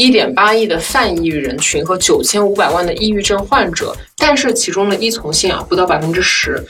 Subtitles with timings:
[0.00, 6.64] 一点八亿的泛抑郁人群和九千五百万的抑郁症患者，但是其中的依从性啊不到百分之十。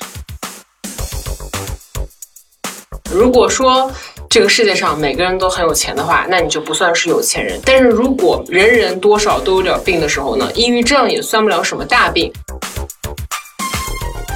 [3.13, 3.93] 如果说
[4.31, 7.61] 这个世界上每个人都很有钱的话，那你就不算是有钱人。
[7.67, 12.33] 但是如果人人多少都有点病的时候呢，抑郁症也算不了什么大病。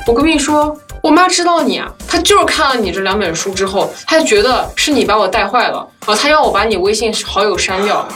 [0.07, 8.07] 我跟你说，我妈知道你啊，她就是看了你这两本书之后，她觉得是你把我带坏了啊，她要我把你微信好友删掉。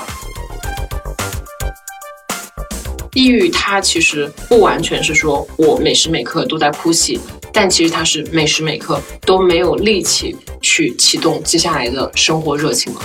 [3.17, 7.19] 抑郁它其实不完全是说我每时每刻都在哭泣，
[7.51, 13.01] 但其实它是每时每刻都没有力气去启动接下来的生活热情了。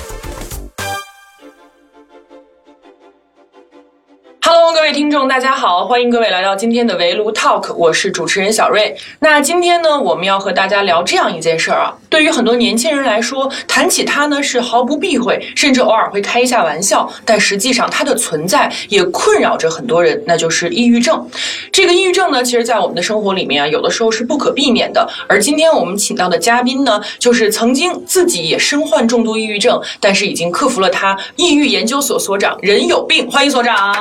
[4.91, 8.93] 位听众，大家好，欢迎各位来到今天的围炉 Talk，我是主持人小瑞。
[9.19, 11.93] 那今天呢，我们要和大家聊这样一件事儿啊。
[12.09, 17.09] 对于很多年轻人来说，谈起它呢是毫不避讳，甚至偶尔会开一下玩笑。
[17.23, 21.25] 但实际上，它的存在也困扰着很多人，那就是抑郁症。
[21.71, 25.07] 这个抑郁症呢，其实，在我们的生活里面啊，有的时候是不可避免的。
[25.25, 31.17] 而今天我们请到的嘉宾呢，就是曾经自己也身患重度抑郁症，但是已经克服了它。
[31.37, 33.95] 抑郁研究所所长任有病，欢迎所长。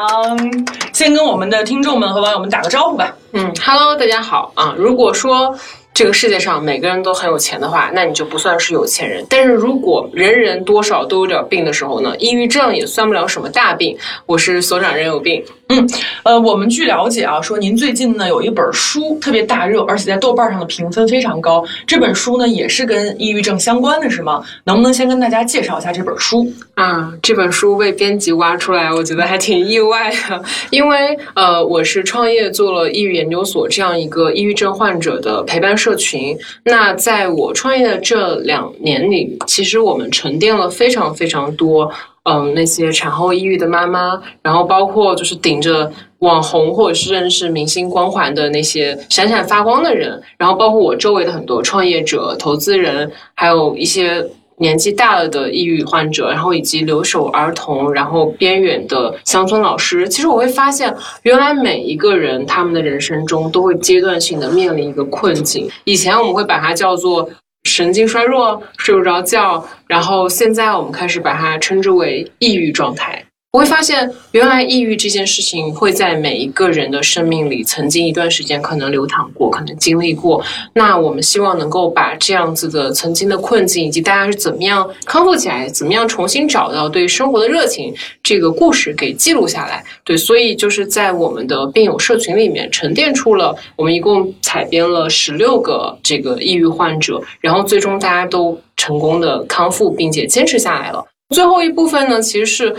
[0.93, 3.17] 先跟我们的听众们和网友们打个招呼吧。
[3.33, 4.75] 嗯，Hello，大家好啊。
[4.77, 5.57] 如果说
[5.95, 9.25] 这个世界上每个人都很有钱的话，那你就不算是有钱人。
[9.29, 13.97] 但是如果人人多少都有点病的时候呢，抑郁症也算不了什么大病。
[14.27, 15.45] 我是所长任有病。
[15.71, 15.89] 嗯，
[16.25, 21.65] 呃，我们据了解啊，说您最近呢有一本书特别大热，而且在豆瓣上的评分非常高。
[21.87, 24.43] 这本书呢也是跟抑郁症相关的，是吗？
[24.65, 27.13] 能不能先跟大家介绍一下这本书啊？
[27.23, 36.37] 这本书被编辑挖出来，我觉得还挺意外的，因为呃，我是创业做了抑郁研究所这样一个抑郁症患者的陪伴社群。
[36.65, 41.91] 那在我创业的这两年里，其实我们沉淀了非常非常多。
[42.25, 54.23] 嗯，那些产后抑郁的妈妈，然后包括就是顶着网红或者是认识明星光环的那些闪闪发光的人，然后包括我周围的很多创业者、投资人，还有一些
[54.59, 60.07] 年纪大了的抑郁患者，然后以及留守儿童，然后边远的乡村老师。
[60.07, 65.71] 其实我会发现，原来每一个人他们的人生中都会阶段性的面临一个困境。
[65.85, 67.31] 以前我们会把它叫做。
[67.65, 73.25] 神经衰弱，睡不着觉，然后现在我们开始把它称之为抑郁状态。
[73.53, 80.41] 我会发现，原来抑郁这件事情会在每一个人的生命里，曾经一段时间可能流淌过，可能经历过。
[80.75, 89.85] 那我们希望能够把这样子的曾经的困境，以及大家是怎么样康复起来，怎么样重新找到对生活的热情，这个故事给记录下来。
[90.05, 101.05] 对，所以就是在我们的病友社群里面沉淀出了，我们一共采编了十六个这个抑郁患者，然后最终大家都成功的康复，并且坚持下来了。
[101.35, 102.77] 最后一部分呢，其实是。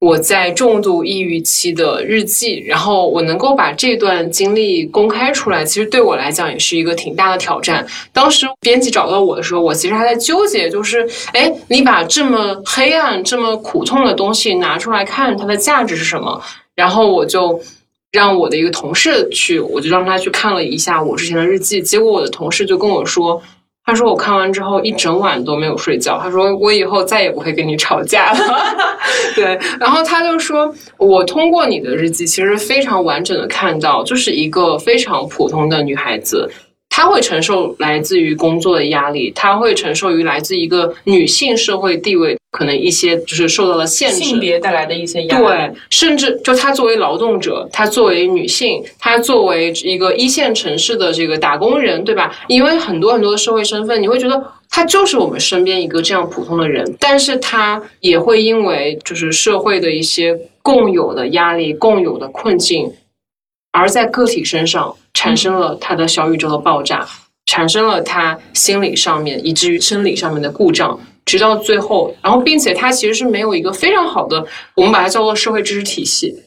[0.00, 7.84] 我在重度抑郁期的日记，然后我能够把这段经历公开出来，其实对我来讲也是一个挺大的挑战。
[8.12, 16.40] 当时编辑找到我的时候，我其实还在纠结，就是，哎，你把这么黑暗、这么苦痛的东西拿出来看，它的价值是什么？
[16.76, 17.60] 然后我就
[18.12, 23.42] 让我的一个同事去，我就让他去看了一下我之前的日记，结果我的同事就跟我说。
[23.88, 26.20] 他说我看完之后一整晚都没有睡觉。
[26.22, 28.38] 他说我以后再也不会跟你吵架了。
[29.34, 36.50] 对，然后他就说，我通过你的日记，其实非常完整的看到，就是一个非常普通的女孩子。
[36.98, 45.44] 她会承受来自于工作的压力，她会承受于来自一个女性社会地位可能一些就是受到了限制，性别带来的一些压力。
[45.44, 52.34] 对，甚至就她作为劳动者，她作为女性，她作为一个一线城市的这个打工人，对吧？
[52.48, 62.92] 因为很多很多的社会身份，你会觉得她就是我们身边一个这样普通的人，但是她也会因为就是社会的一些共有的压力、共有的困境，
[63.70, 64.96] 而在个体身上。
[65.18, 67.04] 产生了他的小宇宙的爆炸，
[67.46, 74.46] 产生了他心理上面以至于生理上面的故障，直到最后，然后并且他其实是没有一个非常好的，
[74.76, 76.44] 我们把它叫做社会知识体系。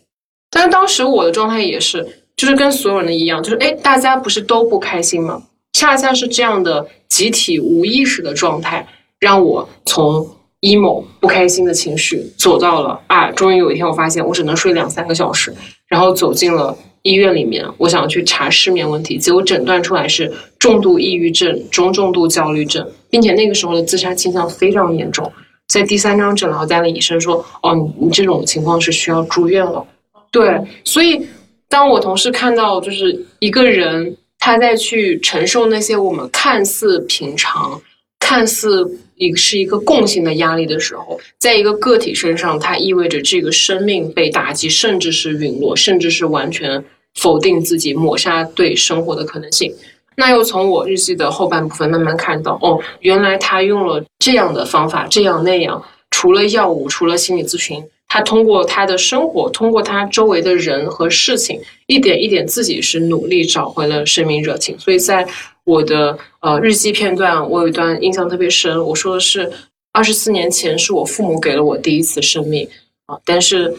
[0.49, 5.43] 但是当时我的状态也是，就是跟所有人的一样，就是哎，大家不是都不开心吗？
[5.73, 8.87] 恰恰是这样的集体无意识的状态，
[9.19, 10.25] 让我从
[10.61, 15.53] emo 不开心的情绪走到了啊，终于有一天我发现我只能睡两三个小时，
[15.89, 16.77] 然后走进了。
[17.03, 25.31] 医院里面，我想去查失眠问题，结果诊断出来是重度抑郁症、中重度焦虑症，并且那个时候的自杀倾向非常严重。
[25.67, 29.85] 在第三张诊疗单的医生说：“哦，你你这种情况是需要住院了。”
[30.31, 31.25] 对，所以
[31.67, 37.81] 当我同事看到就是一个人他在去承受那些我们看似平常、
[38.19, 38.99] 看似。
[39.21, 46.83] 一个是一个共性的压力的时候，在一个个体身上，它意味着这个生命被打击，甚至是陨落，甚至是完全
[47.13, 49.71] 否定自己，抹杀对生活的可能性。
[50.15, 64.75] 那又从我日记的后半部分慢慢看到，哦，原来他用了这样的方法，这样那样，除了药物，除了心理咨询，他通过他的生活，通过他周围的人和事情，一点一点自己是努力找回了生命热情。
[64.79, 65.27] 所以在
[65.63, 69.51] 我的呃日记片段，我有一段印象特别深，我说的是
[69.91, 72.67] 二十四年前是我父母给了我第一次生命
[73.05, 73.73] 啊，但是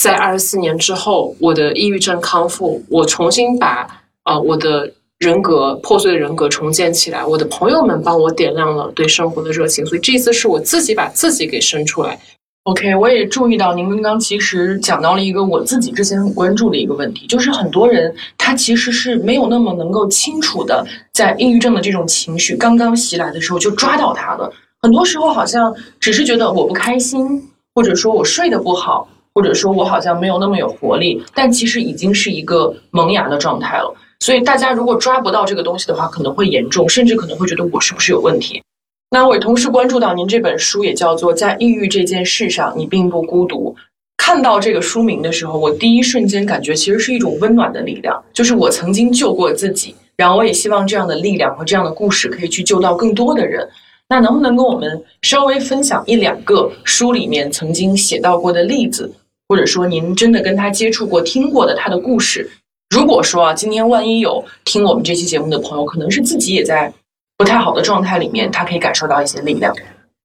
[0.00, 4.92] 在二十四年之后，我的抑郁症康复，我重新把呃我的。
[5.20, 12.18] 人格破碎的人格重建起来，我的朋友们帮我点亮了对生活的热情，所以这一次是我自己把自己给生出来。
[12.64, 24.52] OK，我也注意到您刚刚其实讲到了一个我自己之前很关注的一个问题，就是很多人他其实是没有那么能够清楚的在抑郁症的这种情绪刚刚袭来的时候就抓到他的，
[24.82, 27.42] 很多时候好像只是觉得我不开心，
[27.74, 33.96] 或者说我睡得不好，或者说我好像没有那么有活力，但其实已经是一个萌芽的状态了。
[34.20, 38.62] 所以大家如果抓不到这个东西的话，可能会严重，甚至可能会觉得我是不是有问题。
[39.10, 43.74] 那我也同时关注到您这本书，也叫做《在抑郁这件事上，你并不孤独》。
[44.16, 53.68] 看到这个书名的时候，我第一瞬间感觉其实是一种温暖的力量，就是我曾经救过自己，然后我也希望这样的力量和这样的故事可以去救到更多的人。
[54.08, 59.10] 那能不能跟我们稍微分享一两个书里面曾经写到过的例子，
[59.48, 62.48] 或者说您真的跟他接触过、听过的他的故事？
[62.94, 66.92] 如果说啊，今天万一有听我们这期节目的朋友，可能是自己也在
[67.40, 69.74] 不太好的状态里面，他可以感受到一些力量。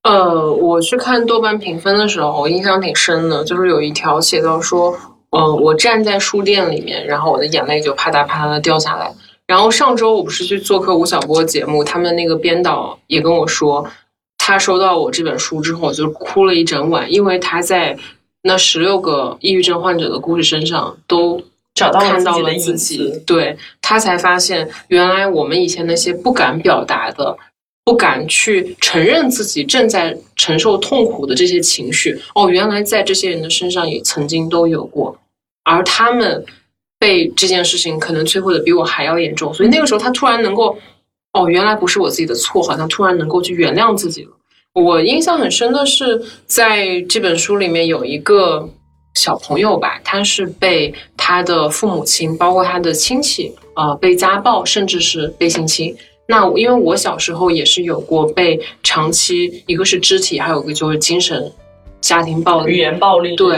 [0.04, 4.94] 呃，我去看豆瓣评分的时候，我印象挺深的，就是有一条写到说，
[5.30, 9.10] 嗯，我站在书店里面，然后我的眼泪就啪嗒啪嗒的掉下来。
[9.48, 13.88] 然后上周我不是去做客吴晓波节目，他们那个编导也跟我说，
[14.38, 17.98] 他收到我这本书之后就哭了一整晚，因为他在
[18.44, 21.42] 那十六个抑郁症患者的故事身上都。
[21.76, 27.38] 找到看到了自己，对他才发现，原来我们以前那些不敢表达的、
[27.84, 35.20] 不敢去承认自己正在承受痛苦的这些情绪，哦，原来在这些人的身上也曾经都有过，
[35.66, 36.46] 而他们
[36.98, 40.78] 被这件事情可能摧毁的比我还要严重，所以那个时候他突然能够，
[41.34, 44.32] 哦，原来不是我自己的错，好像突然能够去原谅自己了。
[44.74, 48.70] 我印象很深的是，在这本书里面有一个。
[49.16, 55.96] 小朋友吧，他是被他的父母亲，包括他的亲戚，呃，被家暴，甚至是被性侵。
[56.28, 61.52] 那因为我小时候也是有过被长期，一个是肢体，还有一个就是精神
[62.00, 63.36] 家庭暴力、语言暴力。
[63.36, 63.58] 对，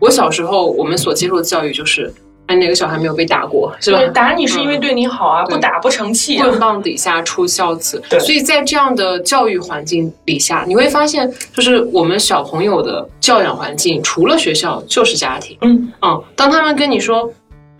[0.00, 2.12] 我小时候我们所接受的教育就是。
[2.46, 3.74] 哎，哪个小孩没有被打过？
[3.80, 4.00] 是吧？
[4.14, 6.38] 打你是因为对你好啊，不打不成器。
[6.38, 8.02] 棍棒底下出孝子。
[8.08, 8.20] 对。
[8.20, 15.56] 所以在这样的教育环境底下，你会发现，就是我们小朋友的教养环境，除了学校就是家庭。
[15.62, 16.22] 嗯嗯。
[16.34, 17.28] 当他们跟你说，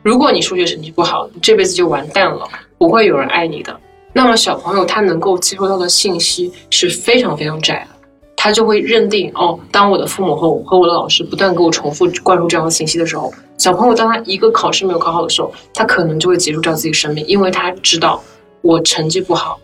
[0.03, 2.49] 如果你数学成绩不好，这辈子就完蛋了，
[2.79, 3.75] 不会有人爱你的。
[4.12, 7.96] 那么小朋友他能够接收到的信息是非常非常窄的。
[8.37, 18.23] 他就会认定哦，当我的父母和我和我的老师不断给我重复灌输这样的信息的时候，小朋友当他一个考试没有考好的时候，他可能就会结束掉自己生命，因为他知道
[18.61, 19.59] 我成绩不好，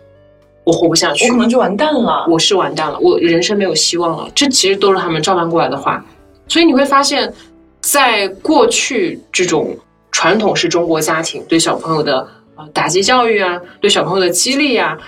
[0.64, 4.28] 我活不下去，我可能就完蛋了，我是完蛋了，我人生没有希望了。
[4.34, 6.04] 这其实都是他们照搬过来的话，
[6.48, 7.32] 所以你会发现，
[7.80, 9.76] 在过去这种
[10.10, 12.26] 传统式中国家庭对小朋友的
[12.56, 14.98] 呃打击教育啊，对小朋友的激励啊。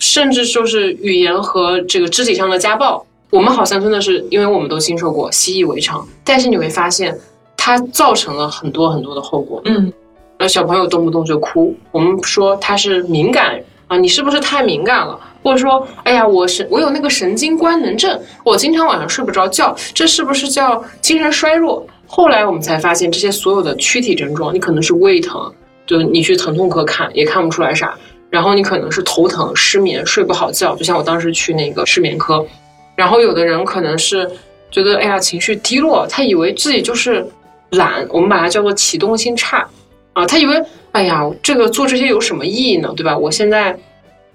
[0.00, 6.04] 甚至就是语言和这个肢体上的家暴，我们好像真的是因为我们都经受过，习以为常。
[6.24, 7.16] 但是你会发现，
[7.56, 9.62] 它造成了很多很多的后果。
[9.66, 9.92] 嗯，
[10.38, 15.20] 那小朋友动不动就哭，我们说他是敏感啊，你是不是太敏感了？
[15.42, 21.86] 或者说，哎呀，我神，我有那个神经官能症，我经常晚上睡不着觉，这是不是叫精神衰弱？
[22.06, 25.52] 后来我们才发现，这些所有的躯体症状，你可能是胃疼，
[25.86, 27.96] 就你去疼痛科看也看不出来啥。
[28.30, 32.46] 然后你可能是头疼、失眠、睡不好觉，就像我当时去那个失眠科。
[32.94, 34.30] 然后有的人可能是
[34.70, 37.26] 觉得哎呀情绪低落，他以为自己就是
[37.70, 39.66] 懒，我们把它叫做启动性差
[40.12, 40.24] 啊。
[40.24, 42.92] 他以为哎呀这个做这些有什么意义呢？
[42.96, 43.18] 对吧？
[43.18, 43.76] 我现在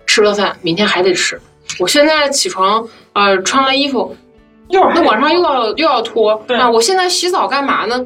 [0.06, 1.40] 吃了饭，明天还得吃。
[1.80, 4.14] 我现在起床呃穿了衣服，
[4.68, 6.44] 那晚上又要又要脱。
[6.50, 8.06] 那我现在洗澡干嘛呢？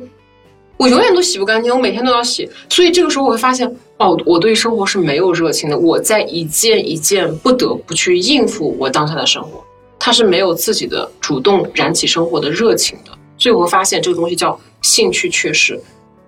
[0.77, 2.47] 我永远都洗不干净，我每天都要洗。
[2.69, 3.75] 所以这个时候我会发现。
[3.99, 5.77] 哦，我对生活是没有热情的。
[5.77, 9.61] 我在一件一件不得不去应付我当下的生活，
[9.99, 13.11] 他是没有自己的主动燃起生活的热情的。
[13.37, 15.79] 所以我会发现这个东西叫兴趣缺失。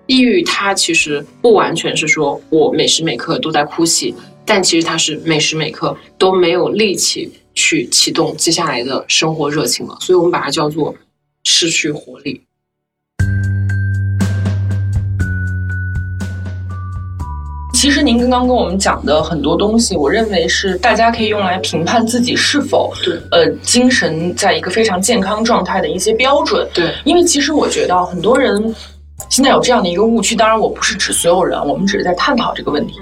[0.05, 4.13] 抑郁它其实不完全是说我每时每刻都在哭泣，
[4.45, 9.97] 但其实它是每时每刻都没有力气去启动接下来的生活热情了。
[10.01, 10.93] 所以我们把它叫做
[11.45, 12.41] 失去活力。
[17.81, 26.63] 其实您刚刚跟我们讲的很多东西，我认为是大家可以用来评判自己是否对呃精神在一个非常健康状态的一些标准。
[26.75, 28.71] 对，因为其实我觉得很多人
[29.31, 32.93] 现在有这样的一个误区，当然我不是指所有人，我们只是在探讨这个问题。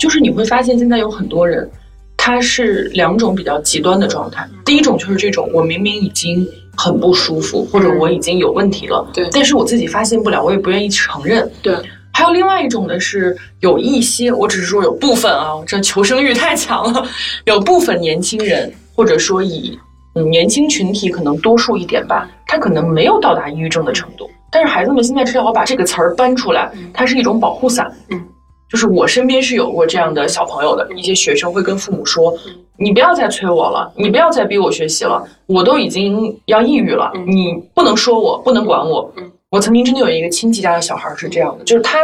[0.00, 1.70] 就是你会发现现在有很多人，
[2.16, 4.44] 他是两种比较极端的状态。
[4.64, 6.44] 第一种就是这种，我明明已经
[6.76, 11.48] 很不舒服，或者我已经有问题了，对但是我自己发现不了，我也不愿意承认。
[11.62, 11.76] 对，
[12.14, 17.04] 还有另外一种呢，是有一些，我只是说有部分啊，这求生欲太强了，
[17.44, 19.76] 有部分年轻人，或者说以
[20.14, 27.92] 嗯年轻群体可能多数一点吧，他可能没有到达抑郁症的程度，但是孩子们现在只要把这个词儿搬出来，它是一种保护伞。
[28.10, 28.24] 嗯，
[28.70, 32.32] 就是我身边是有过这样的小朋友的，一些学生会跟父母说
[32.78, 39.12] ：“你不要再催我了，你不要再逼我学习了，我都已经要抑郁了，嗯你不能说我，不能管我。
[39.54, 41.98] 嗯”我曾经真的有一个亲戚家的小孩是这样的，就是他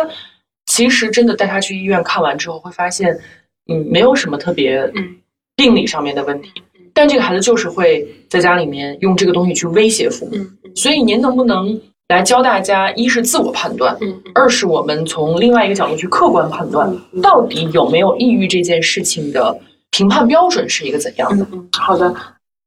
[0.66, 3.18] 其实真的带他去医院看完之后，会发现，
[3.70, 5.16] 嗯，没有什么特别嗯
[5.56, 6.50] 病理上面的问题，
[6.94, 10.36] 但这个孩子就是会在家里面用这个东西去威胁父母。
[10.36, 19.58] 嗯所以您能不能来教大家，一是自我判断，嗯二是我们从另外一个角度去客观判断，嗯到底有没有抑郁这件事情的
[19.90, 21.44] 评判标准是一个怎样的？
[21.76, 22.14] 好的。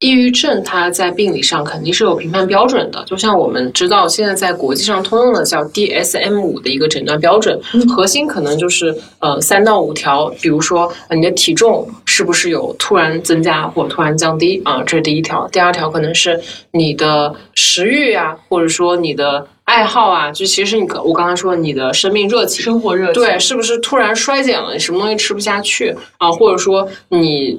[0.00, 15.48] 抑郁症它在病理上肯定是有评判标准的，就像我们知道现在在国际上通用的叫 DSM 五的一个诊断标准，嗯核心可能就是呃三到五条，比如说呃你的体重是不是有突然增加或突然降低啊，这是第一条。
[15.48, 16.38] 第二条可能是
[16.72, 24.74] 你的食欲啊，或者说你的爱好啊，就其实你可我刚才说你的生命热情，生活热情，对，是不是突然衰减了？
[24.74, 26.30] 你什么东西吃不下去啊？
[26.30, 27.58] 或者说你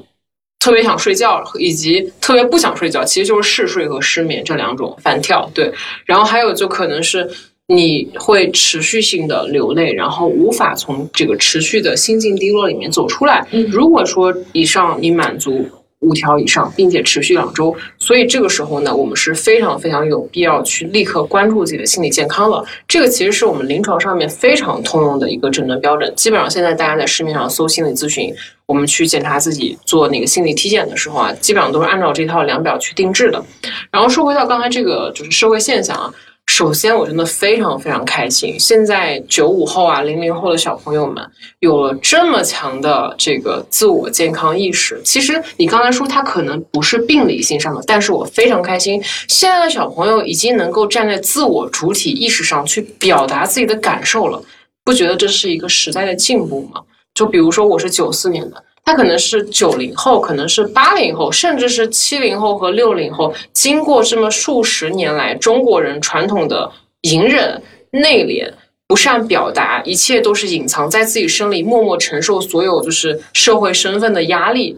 [0.65, 5.47] 特别想睡觉，以及特别不想睡觉，其实就是嗜睡和失眠这两种反跳。
[5.53, 5.71] 对，
[6.05, 7.29] 然后还有就可能是
[7.67, 13.45] 你会持续性的流泪，然后无法从这个持续的心境低落里面走出来。
[13.51, 15.69] 嗯如果说以上你满足。
[16.01, 22.63] 五条以上，并且持续两周，所以这个时候呢，我们是非常非常有必要去立刻关注自己的心理健康了。
[22.87, 26.13] 这个其实是我们临床上面非常通用的一个诊断标准。
[26.15, 28.31] 基本上现在大家在市面上搜心理咨询，
[28.67, 33.43] 我们去检查自己做那个心理体检的时候啊，基本上都是按照这套量表去定制的。
[33.89, 36.13] 然后说回到刚才这个就是社会现象啊，
[36.57, 41.21] 首先我真的非常非常开心，现在九五后啊、零零后的小朋友们
[41.59, 45.01] 有了这么强的这个自我健康意识。
[45.03, 54.41] 其实你刚才说他可能不是病理性上的，但是我非常开心，现在的小朋友已经能够站在自我主体意识上去表达自己的感受了，
[54.85, 56.79] 不觉得这是一个时代的进步吗？
[57.13, 58.63] 就比如说我是九四年的。
[58.85, 63.33] 他可能是九零后，可能是八零后，甚至是七零后和六零后。
[63.51, 68.47] 经过这么数十年来，中国人传统的隐忍、内敛、
[68.87, 74.77] 不善表达，一切都是隐藏在自己身里，默默承受所有就是社会身份的压力，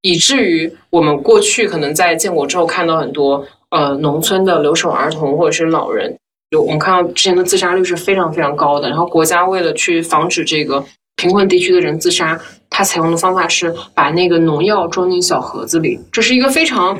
[0.00, 6.16] 以至于我们过去可能在建国之后看到很多呃农村的留守儿童或者是老人，
[6.48, 8.88] 有我们看到之前的自杀率是非常非常高的。
[8.88, 10.82] 然后国家为了去防止这个
[11.16, 12.40] 贫困地区的人自杀，
[12.72, 16.98] 他采用的方法是把那个农药装进小盒子里，这是一个非常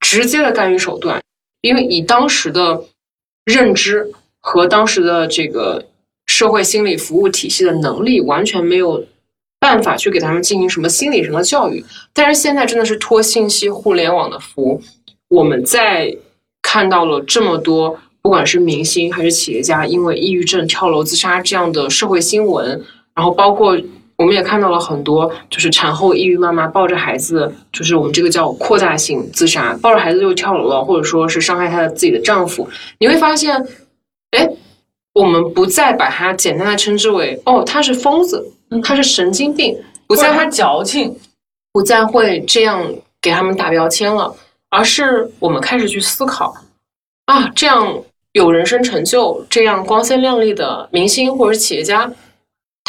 [0.00, 1.20] 直接的干预手段。
[1.60, 2.82] 因为以当时的
[3.44, 4.10] 认知
[4.40, 5.86] 和当时的这个
[6.26, 9.04] 社会心理服务体系的能力，完全没有
[9.58, 11.84] 办法去给他们进行什么心理上的教育。
[12.14, 14.80] 但是现在真的是托信息互联网的福，
[15.28, 16.16] 我们在
[16.62, 22.82] 看到了这么多，不管是明星还是企业家，因为抑郁症跳楼自杀这样的社会新闻，
[23.14, 23.76] 然后包括
[24.20, 32.68] 我们也看到了很多，就是产后抑郁妈妈抱着孩子，就是我们这个叫扩大性自杀，抱着孩子就跳楼了，或者说是伤害她的自己的丈夫。
[32.98, 33.66] 你会发现，
[34.32, 34.46] 哎，
[35.14, 38.52] 我们不再把它简单的称之为哦，他是疯子，
[38.84, 39.74] 他是神经病，
[40.06, 41.16] 不再他矫情，
[41.72, 44.36] 不再会这样给他们打标签了，
[44.68, 46.54] 而是我们开始去思考
[47.24, 52.12] 啊，这样有人生成就、这样光鲜亮丽的明星或者企业家，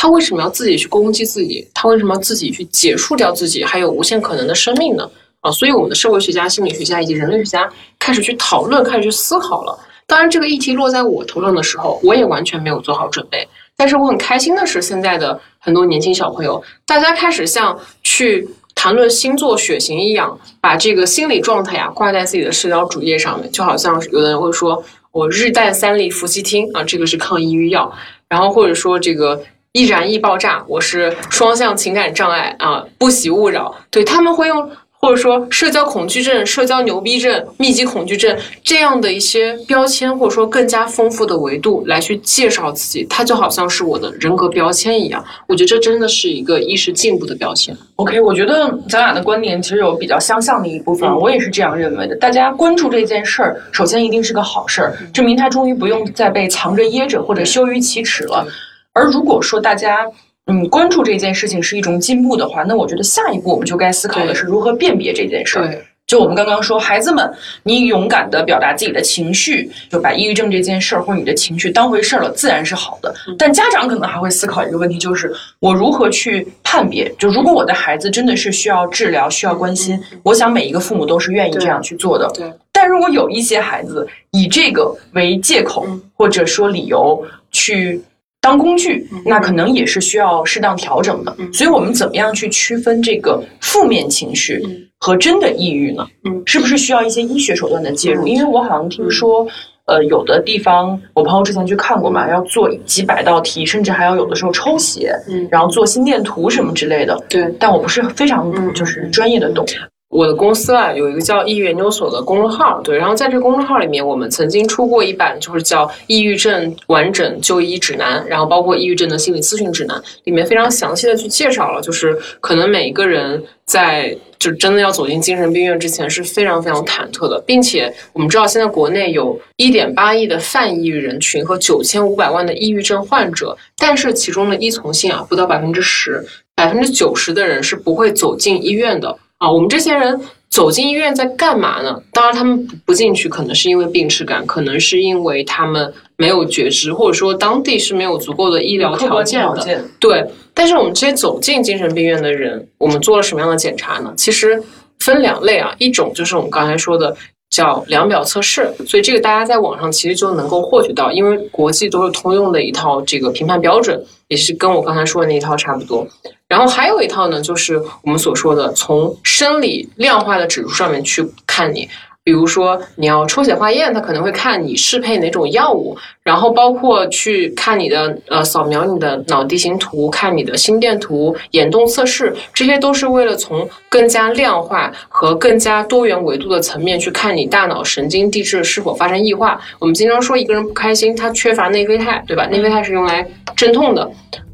[0.01, 1.63] 他为什么要自己去攻击自己？
[1.75, 5.07] 他为什么要自己去结束掉自己还有无限可能的生命呢？
[5.41, 9.79] 啊，所以我们的社会学家、心理学家以及人类学家开始去讨论，开始去思考了。
[10.07, 13.47] 当然，这个议题落在我头上的时候，我也完全没有做好准备。
[13.77, 27.93] 但是我很开心的是，现在的很多年轻小朋友，大家开始像去谈论星座血型一样，把这个心理状态啊挂在自己的社交主页上面，就好像有的人会说我日啖三粒伏羲汀啊，这个是抗抑郁药，
[28.27, 29.39] 然后或者说这个
[29.73, 45.23] 易燃易爆炸，我是双向情感障碍啊，不喜勿扰，对他们会用或者说社交恐惧症、社交牛逼症、密集恐惧症这样的一些标签，或者说更加丰富的维度来去介绍自己，它就好像是我的人格标签一样。
[45.47, 47.73] 我觉得这真的是一个意识进步的标签。
[47.95, 52.15] OK，我觉得咱俩的观点其实有比较相像的一部分，嗯我也是这样认为的。
[52.17, 58.45] 大家关注这件事儿，首先一定是个好事儿，证明他终于不用再被藏着掖着或者羞于启齿了。
[58.93, 60.05] 而如果说大家
[60.47, 65.67] 嗯关注这件事情是一种进步的话，那我觉得下一步我们就该思考的是如何辨别这件事儿。
[65.67, 67.31] 对，就我们刚刚说，孩子们，
[67.63, 73.13] 你勇敢的表达自己的情绪，就把抑郁症这件事儿或者你的情绪当回事儿了，自然是好的。
[73.37, 77.09] 但家长可能还会思考一个问题，就是我如何去判别？
[77.17, 82.29] 就如果我的孩子真的是需要治疗、需要关心，我想每一个父母都是愿意这样去做的。
[82.33, 88.01] 对，但如果有一些孩子以这个为借口嗯或者说理由去
[88.41, 91.33] 当工具，那可能也是需要适当调整的。
[91.37, 96.05] 嗯所以我们怎么样去区分这个负面情绪嗯和真的抑郁呢？
[96.25, 98.25] 嗯是不是需要一些医学手段的介入？
[98.25, 99.47] 嗯因为我好像听说。
[99.85, 107.19] 呃，有的地方我朋友之前去看过嘛，要做几百道题，甚至还要有的时候抽血，嗯然后做心电图什么之类的。
[107.27, 107.53] 对。
[107.59, 109.65] 但我不是非常嗯就是专业的懂。
[110.11, 136.21] 我的公司啊有一个叫抑郁研究所的公众号，对，然后在这个公众号里面，我们曾经出过一版就是叫《抑郁症完整就医指南》，然后包括抑郁症的心理咨询指南，里面非常详细的去介绍了，就是可能每一个人在就真的要走进精神病院之前是非常非常忐忑的，并且我们知道现在国内有一点八亿的泛抑郁人群和九千五百万的抑郁症患者，但是其中的依从性啊不到百分之十，
[136.53, 139.17] 百分之九十的人是不会走进医院的。
[139.41, 141.99] 啊，我们这些人走进医院在干嘛呢？
[142.13, 149.55] 当然，他们不不进去，可能是因为病耻感，可能是因为他们没有觉知，或者说当地是没有足够的医疗条件的。
[149.55, 154.13] 条件，对，但是我们这些走进精神病院的人，我们做了什么样的检查呢？
[154.15, 154.61] 其实
[154.99, 157.17] 分两类啊，一种就是我们刚才说的
[157.51, 166.07] 叫量表测试，所以这个大家在网上其实就能够获取到，因为国际都是通用的一套这个评判标准，也是跟我刚才说的那一套差不多。
[166.47, 171.87] 然后还有一套呢，就是我们所说的从生理量化的指数上面去看你。
[172.23, 189.59] 比如说，你要抽血化验，它可能会看你适配哪种药物，然后包括去看你的呃扫描你的脑地形图，看你的心电图、眼动测试，这些都是为了从更加量化和更加多元维度的层面去看你大脑神经递质是否发生异化。
[189.79, 192.45] 我们经常说一个人不开心，他缺乏内啡肽，对吧？
[192.45, 194.07] 内啡肽是用来镇痛的。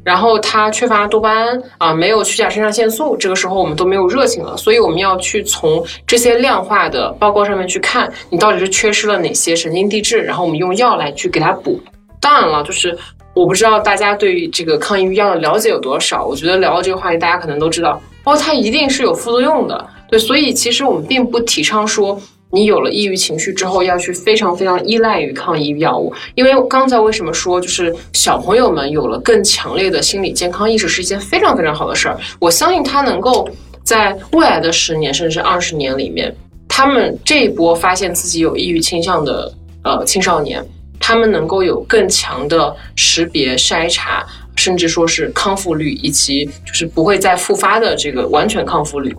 [0.08, 11.78] 然后他缺乏多巴胺啊，没有去甲肾上腺素，这个时候我们都没有热情了，所以我们要去从这些量化的报告上面去看你到底是缺失了哪些神经递质，然后我们用药来去给它补。
[12.22, 12.96] 当然了，就是
[13.34, 22.18] 我不知道大家对于这个抗抑郁药的了解有多少，我觉得聊到这个话题，大家可能都知道，哦，它一定是有副作用的，对，所以其实我们并不提倡说。
[22.50, 32.18] 你有了抑郁情绪之后，要去非常非常依赖于抗抑郁药物，因为刚才为什么说就是小朋友们有了更强烈的心理健康意识是一件非常非常好的事儿。
[32.38, 33.48] 我相信他能够
[33.84, 36.34] 在未来的十年甚至二十年里面，
[36.66, 39.52] 他们这一波发现自己有抑郁倾向的
[39.84, 40.64] 呃青少年，
[40.98, 49.14] 他们能够有更强的识别筛查，甚至说是康复率，以及就是不会再复发的这个完全康复率。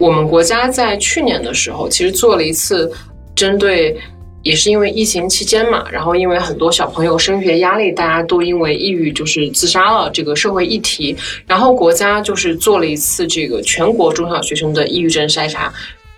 [0.00, 2.90] 我们国家在去年的时候，其实做了一次
[3.34, 3.94] 针对，
[4.42, 11.14] 也是因为疫情期间嘛，然后因为很多小朋友升学压力，大家都因为抑郁就是自杀了这个社会议题，
[11.46, 15.70] 然后国家就是做了一次这个全国中小学生的抑郁症筛查。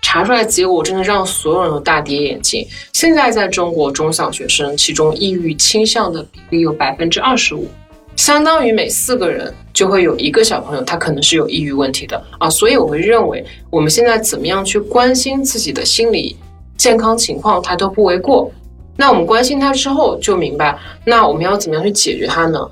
[0.05, 2.65] 查出来结果真的让所有人都大跌眼镜。
[2.91, 7.67] 现在在中国中小学生，其中抑郁倾向的比例有百分之二十五，
[8.15, 12.49] 相当于每四个人就会有一个小朋友他可能是有抑郁问题的啊。
[12.49, 16.35] 所以我会认为，我们现在怎么样去关心自己的心理
[16.77, 18.51] 健康情况，它都不为过。
[18.95, 22.69] 那我们关心他之后，就明白，那我们要怎么样去解决它呢？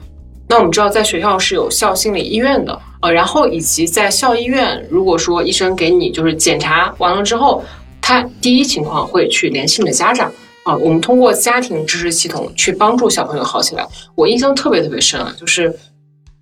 [0.47, 7.63] 那我们知道，在学校是有校心理医院的，呃，然后以及在校医院，如果说医生给你就是检查完了之后，
[8.01, 10.31] 他第一情况会去联系你的家长
[10.63, 13.87] 啊、我们通过家庭支持系统去帮助小朋友好起来。
[14.15, 15.73] 我印象特别特别深啊，就是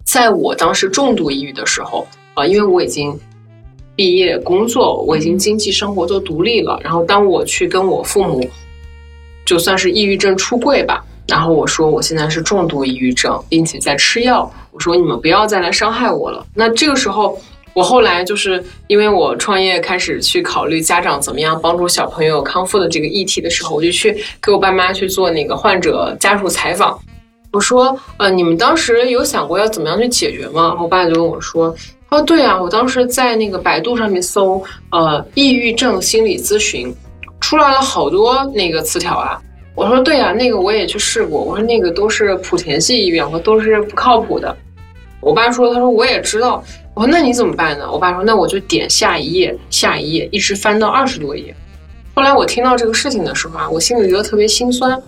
[0.05, 3.17] 在我当时重度抑郁的时候，啊、因为我已经
[3.95, 8.45] 毕业工作，我已经经济生活都独立了，然后当我去跟我父母，
[9.45, 11.05] 就算是抑郁症出柜吧。
[11.27, 14.51] 然后我说我现在是重度抑郁症，并且在吃药。
[14.71, 16.45] 我说你们不要再来伤害我了。
[16.55, 17.39] 那这个时候，
[17.73, 26.99] 我后来就是因为我创业开始去考虑家长怎么样帮助小朋友康复的这个议题的时候，我就去给我爸妈去做那个患者家属采访。
[27.51, 30.75] 我说，呃，你们当时有想过要怎么样去解决吗？
[30.79, 31.73] 我爸就跟我说，
[32.09, 36.93] 哦，对啊，我当时在那个百度上面搜，呃，抑郁症心理咨询，
[37.39, 39.41] 出来了好多那个词条啊。
[39.73, 41.41] 我说对啊，那个我也去试过。
[41.41, 44.55] 我说那个都是莆田系医院，我都是不靠谱的。
[45.21, 46.63] 我爸说，他说我也知道。
[46.99, 47.89] 我说那你怎么办呢？
[47.89, 51.55] 我爸说那我就点下一页，下一页，一直翻到二十多页。
[52.13, 55.01] 后来我听到这个事情的时候啊，我心里觉得特别心酸，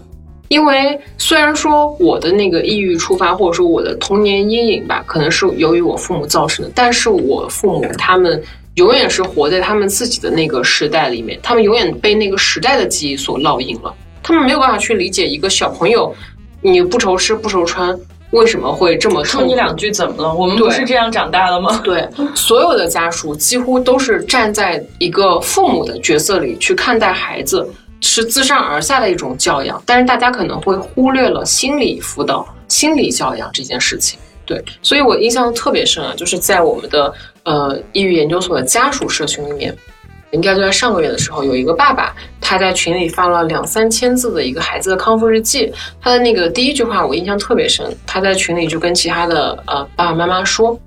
[0.47, 8.41] 因为虽然说我的那个抑郁触发，或者说我的童年阴影吧，可能是由于我父母造成的，但是我父母他们
[8.75, 13.93] 永远是活在他们自己的那个时代里面，他们永远被那个时代的记忆所烙印了。
[14.23, 16.15] 他们没有办法去理解一个小朋友，
[16.61, 17.93] 你不愁吃不愁穿，
[18.31, 20.33] 为什么会这么说你两句怎么了？
[20.33, 21.81] 我们不是这样长大的吗？
[21.83, 27.67] 对，所有的家属几乎都是站在一个父母的角色里去看待孩子，
[27.99, 29.81] 是自上而下的一种教养。
[29.85, 34.17] 但是大家可能会忽略了心理辅导、心理教养这件事情。
[34.45, 37.13] 对，所以我印象特别深啊，就是在我们的
[37.43, 39.75] 呃抑郁研究所的家属社群里面。
[40.31, 45.71] 应该就在上个月的时候，有一个爸爸，他在群里发了两三千字的一个孩子的康复日记。
[46.01, 50.79] 他的那个第一句话我印象特别深，他在群里就跟其他的呃爸爸妈妈说：“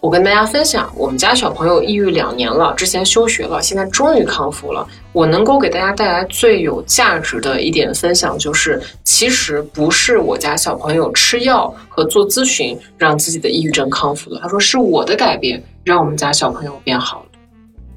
[0.00, 4.86] 我跟大家分享，我们家小朋友抑郁两年了，之前休学了，现在终于康复了。
[5.12, 14.40] 我能够给大家带来最有价值的一点分享就是，其实不是我家小朋友吃药和做咨询让自己的抑郁症康复了。
[14.40, 17.26] 他说是我的改变让我们家小朋友变好了。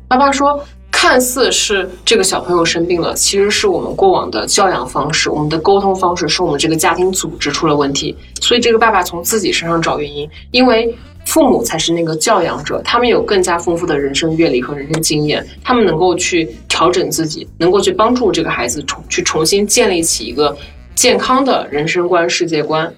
[0.10, 0.62] 爸爸说。”
[1.02, 8.16] 看似是这个小朋友生病了，其实是我们过往的教养方式、我们的沟通方式，是我们这个家庭组织出了问题。
[8.40, 20.56] 所以这个爸爸从自己身上找原因，因为父母才是那个教养者，他们有更加丰富的人生阅历和人生经验，他们能够去调整自己，能够去帮助这个孩子重去重新建立起一个
[20.94, 22.94] 健康的人生观、世界观。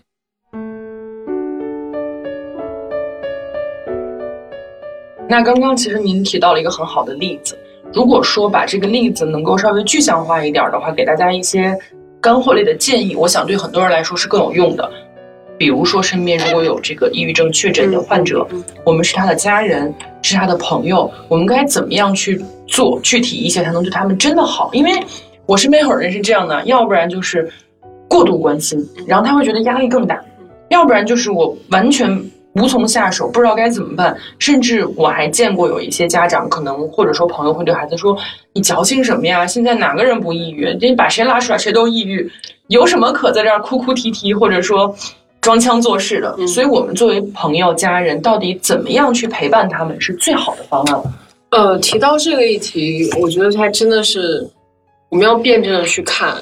[5.30, 7.58] 那刚刚其实您提到了一个很好的例子。
[7.94, 11.78] 如果说把这个例子能够稍微具象化一点的话，给大家一些
[12.20, 14.90] 干货类的建议，我想对很多人来说是更有用的。
[15.58, 18.46] 比如说，身边如果有这个抑郁症确诊的患者，
[18.84, 24.72] 我们是他的家人，是他的朋友，我们该怎么样去做具体一些才能对他们真的好？
[24.74, 24.92] 因为
[25.46, 27.48] 我身边有人是这样的，要不然就是
[28.10, 30.16] 过度关心，然后他会觉得压力更大；
[30.70, 32.10] 要不然就是我完全。
[32.56, 34.16] 无从下手，不知道该怎么办。
[34.38, 38.16] 甚至我还见过有一些家长，可能或者说朋友会对孩子说
[38.54, 39.46] ：“你矫情什么呀？
[39.46, 40.78] 现在哪个人不抑郁？
[40.80, 42.32] 你把谁拉出来，谁都抑郁，
[42.68, 44.96] 有什么可在这儿哭哭啼啼，或者说
[45.42, 51.02] 装腔作势的？”所以，我们作为朋友、家人，到底怎么样去陪伴他们是最好的方案？
[51.50, 54.48] 呃，提到这个议题，我觉得它真的是
[55.10, 56.36] 我们要辩证的去看。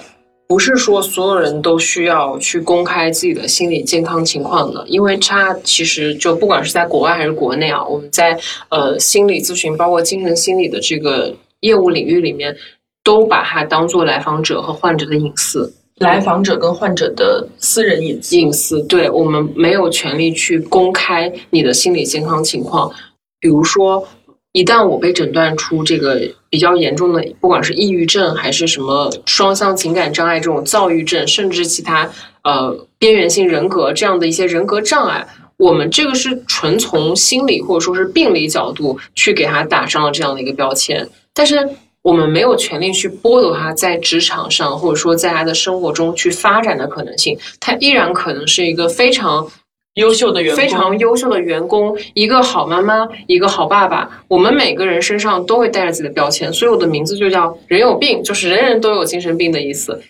[0.52, 8.38] 不是说所有人都需要去公开自己的心理健康情况的，因为他其实就不管是在国外还是国内啊，我们在
[8.68, 12.54] 呃心理咨询，包括精神心理的这个业务领域里面，
[13.02, 22.92] 都把它当做来访者和患者的隐私，来访者跟患者的私人隐私隐私，对我们没有权利去公开你的心理健康情况，
[23.40, 24.06] 比如说。
[24.54, 32.10] 一旦我被诊断出这个比较严重的，不管是抑郁症还是什么双向情感障碍这种躁郁症，甚至其他
[32.44, 41.70] 呃边缘性人格这样的一些人格障碍，我们这个是纯从心理或者说是病理角度去给他打上了这样的一个标签，但是
[42.02, 49.50] 我们没有权利去剥夺他在职场上或者说在他的生活中去发展的可能性，他依然可能是一个非常。
[49.96, 54.24] 优秀的员工，非常优秀的员工，一个好妈妈，一个好爸爸。
[54.28, 60.02] 我们每个人身上都会带着自己的标签，所以我的名字就叫“人有病”，就是人人都有精神病的意思。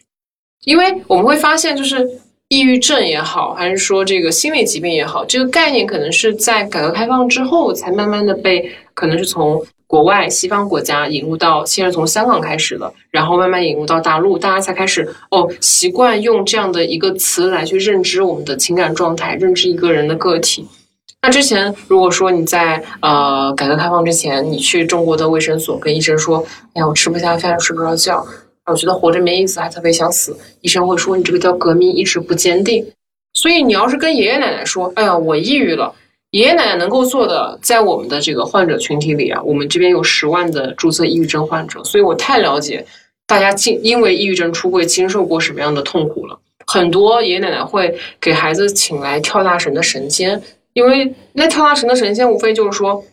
[0.65, 2.08] 因为我们会发现，就是
[2.50, 9.65] 抑郁症也好，还是说这个心理疾病也好，这个概念可能是在改革开放之后才慢慢的被，可能是从。
[9.91, 20.65] 国外西方国家引入到，先是从香港开始的，然后慢慢引入到大陆，大家才开始哦习惯用这样的一个词来去认知我们的情感状态，认知一个人的个体。
[21.21, 26.41] 那之前如果说你在呃改革开放之前，你去中国的卫生所跟医生说，
[26.73, 28.25] 哎呀我吃不下饭，睡不着觉，
[28.67, 32.86] 我觉得活着没意思，还特别想死，医生会说你这个叫革命意志不坚定。
[33.34, 35.93] 所以你要是跟爷爷奶奶说，哎呀我抑郁了。
[36.32, 42.86] 爷爷奶奶能够做的，在我们的这个患者群体里啊，我们这边有十万的注册抑郁症患者，所以我太了解
[43.28, 46.39] 大家经因为抑郁症出柜经受过什么样的痛苦了。
[46.65, 50.41] 很多爷爷奶奶会给孩子请来跳大神的神仙，
[50.72, 53.04] 因为那跳大神的神仙无非就是说，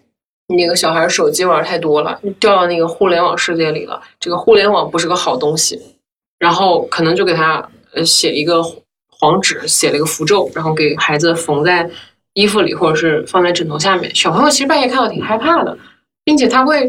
[0.57, 5.81] 那个小孩手机玩太多了，掉到那个互联网世界里了，这个互联网不是个好东西，
[6.39, 8.63] 然后可能就给他呃写一个
[9.11, 11.91] 黄纸，写了一个符咒，然后给孩子缝在。
[12.38, 14.14] 衣服里，或者是放在枕头下面。
[14.14, 15.77] 小朋友其实半夜看到挺害怕的，
[16.24, 16.88] 并且他会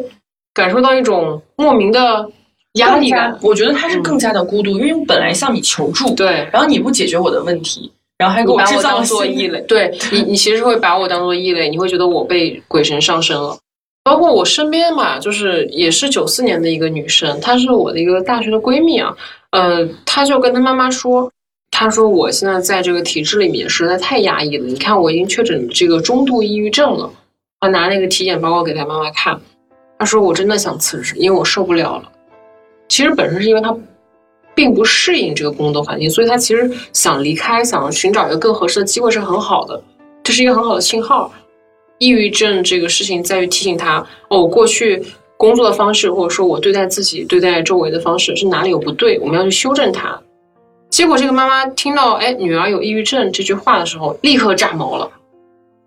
[0.53, 2.29] 感受到一种莫名的
[2.73, 3.35] 压力感。
[3.41, 9.59] 我觉得他是更加的孤独，因为我本来向你求助，对，然后你不解决我的问题，然后还给我制造做异类。
[9.62, 13.57] 对你，你其实会把我当做异类，你会觉得我被鬼神上身了。
[14.03, 19.15] 包括我身边嘛，就是也是九四年的一个女生，她是我的一个大学的闺蜜啊。
[19.49, 21.31] 呃，她就跟她妈妈说，
[21.71, 24.65] 他说我现在在这个体制里面实在太压抑了。
[24.65, 27.10] 你看我已经确诊这个中度抑郁症了。
[27.62, 29.39] 他拿那个体检报告给他妈妈看，
[29.97, 32.12] 他说我真的想辞职，因为我受不了了。
[32.88, 33.75] 其实本身是因为他
[34.55, 39.82] 并不适应这个工作环境，所以他其实想离开，想寻找一个更合适的机会是很好的，
[40.23, 41.32] 这是一个很好的信号。
[41.97, 45.03] 抑郁症这个事情在于提醒他，哦，我过去
[45.36, 50.17] 工作的方式，或者说我对待自己、对待周围的方式是哪里有不对，我们要去修正它。
[50.89, 55.10] 结果这个妈妈听到“哎，女儿有抑郁症”这句话的时候，立刻炸毛了。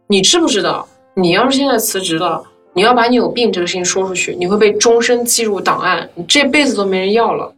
[0.07, 7.53] 你知不知道，你要是现在辞职了，你要把你有病这个事情说出去，你会被终身记入档案，你这辈子都没人要了。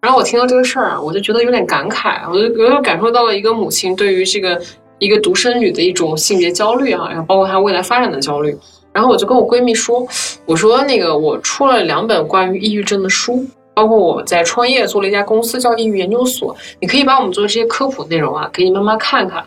[0.00, 4.60] 然后我听到这个事儿啊，我就觉得有点感慨，我就我又感受到了一个母亲对于这个。
[4.98, 8.56] 一个独生女的一种性别焦虑啊，然后包括她未来发展的焦虑。
[8.94, 10.08] 然后我就跟我闺蜜说
[10.48, 13.44] ：“我说那个我出了两本关于抑郁症的书，
[13.76, 19.44] 包括我在创业做了一家公司叫抑郁研究所，你可以把我们做的这些科普内容啊，给你妈妈看看。”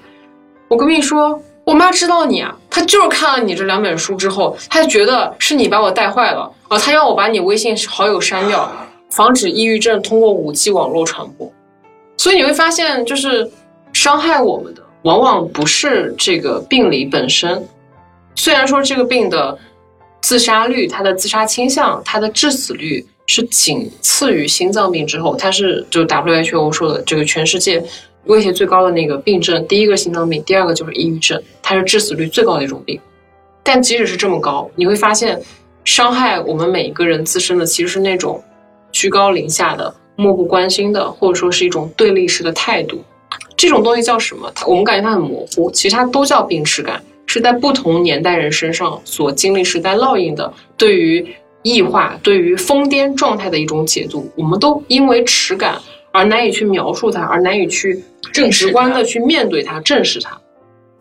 [0.70, 8.72] 我闺蜜说：“我妈知道你啊，她就是看了你这两本书之后，她觉得是你把我带坏了啊，她要我把你微信好友删掉，
[9.10, 11.52] 防止抑郁症通过五 G 网络传播。
[12.16, 13.50] 所以你会发现，就是
[13.94, 17.66] 伤害我们的。”往往不是这个病理本身，
[18.36, 19.58] 虽然说这个病的
[20.22, 27.82] 自杀率、它的自杀倾向、它的致死率是仅次于心脏病之后，它是就 WHO 说的这个全世界
[28.26, 33.00] 威胁最高的那个病症，第一个心脏病，第二个就是抑郁症，它是致死率最高的一种病。
[33.62, 35.40] 但即使是这么高，你会发现
[35.86, 38.44] 伤害我们每一个人自身的其实是那种
[38.92, 43.00] 居高临下的、漠不关心的，或者说是一种对立式的态度。
[43.56, 44.52] 这种东西叫什么？
[44.66, 51.24] 我们感觉它很模糊，其实它都叫病耻感，是在不同年代人身上所经历时代烙印的，对于
[51.64, 54.30] 异化、对于疯癫状态的一种解读。
[54.36, 55.76] 我们都因为耻感
[56.12, 60.40] 而难以去描述它，而难以去正直观的去面对它、正视它。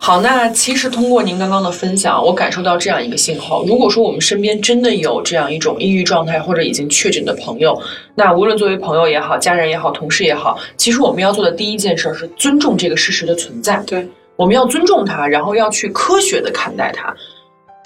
[0.00, 7.76] 好，那其实通过您刚刚的分享，我感受到这样一个信号：如果说我们身边真的有这样一种抑郁状态或者已经确诊的朋友，
[8.14, 13.82] 那无论作为朋友也好、家人也好、同事也好，其实我们要做的第一件事是尊重这个事实的存在。
[13.88, 17.12] 对，我们要尊重它，然后要去科学的看待它。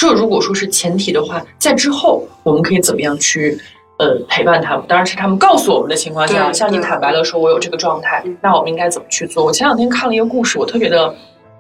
[0.03, 3.57] 这如果说是前提的话，在之后我们可以怎么样去
[4.01, 4.85] 呃陪伴他们？
[4.89, 9.45] 当然是他们告诉我们的情况下，向你坦白了说，我有这个状态，那我们应该怎么去做？
[9.45, 11.15] 我前两天看了一个故事，我特别的。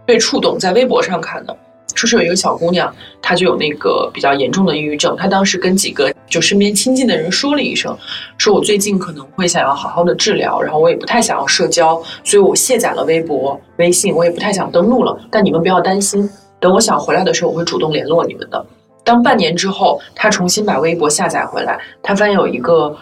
[0.04, 1.56] 被触动，在微博上看的，
[1.94, 5.14] 说是有一个小姑娘，她就有那个比较严重的抑郁症。
[5.16, 7.96] 她当时跟几个就身边亲近的人说了一声，
[8.36, 15.16] 说我最近可能会想要好好的治疗，然后我也不太想要社交，所以我卸载了微博、微信，我也不太想登录了。
[15.30, 16.28] 但你们不要担心，
[16.62, 18.64] 等我想回来的时候，我会主动联络你们的。
[19.04, 22.96] 当半年之后，他重新把微博下载回来，他发现有一个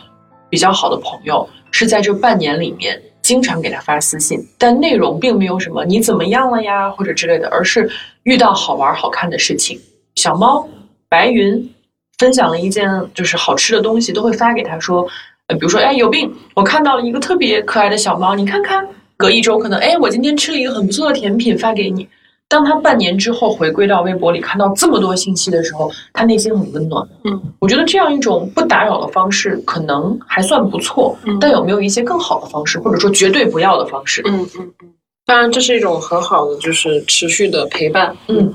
[0.49, 3.01] 比较好的朋友是在这半年里面。
[3.23, 7.89] 经常给他发私信，但内容并没有什么“你怎么样了呀”或者之类的，而是
[8.25, 9.79] 遇到好玩好看的事情。
[10.17, 10.67] 小猫、
[11.09, 11.73] 白云
[12.19, 15.07] 分享了一件就是好吃的东西，都会发给他说，
[15.49, 18.85] 比如说，哎，有病，我看到了一个特别可爱的小猫，你看看。
[19.17, 22.09] 隔一周可能，哎，我今天吃了一个很不错的甜品，发给你。
[22.51, 27.09] 当他半年之后回归到微博里，看到这么多信息的时候，他内心很温暖。
[27.23, 31.17] 嗯，我觉得这样一种不打扰的方式可能还算不错。
[31.25, 34.21] 嗯，但有没有一些更好的方式，或者说绝对不要的方式？
[34.27, 34.93] 嗯嗯嗯。
[35.25, 38.17] 当然，这是一种很好的，就是持续的陪伴。
[38.27, 38.53] 嗯，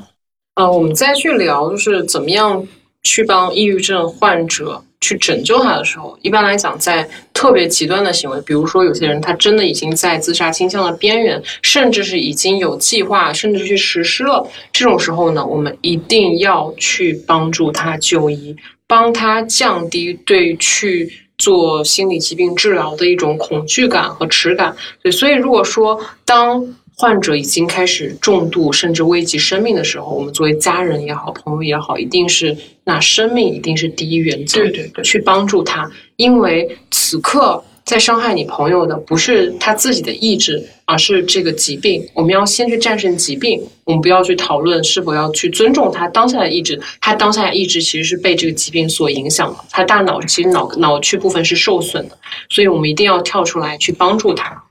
[0.55, 2.67] 呃，我们再去聊，就是怎么样
[3.01, 4.83] 去帮抑郁症患者。
[5.01, 7.07] 去拯救他的时候，一般来讲，在
[7.45, 18.55] 特别极端的行为，比如说有些人他真的已经在自杀倾向的边缘，甚至是已经有计划，甚至去实施了，这种时候呢，我们一定要去帮助他就医，
[18.87, 24.75] 帮他降低对去做心理疾病治疗的一种恐惧感和耻感。
[25.03, 26.75] 对，所以如果说当。
[26.97, 32.55] 患者已经开始重度甚至危及生命的时候，我们作为家人也好，朋友也好，一定是
[32.85, 35.89] 那生命一定是第一原则，对对对，去帮助他。
[36.15, 42.01] 因为此刻在伤害你朋友的不是他自己的意志，而是这个疾病。
[42.13, 46.81] 我们要先去战胜疾病，我们不要去讨论是否要去尊重他当下的意志。
[47.01, 52.17] 他当下的意志其实是被这个疾病所影响的，他大脑其实脑脑区部分是受损的，
[52.49, 54.63] 所以我们一定要跳出来去帮助他。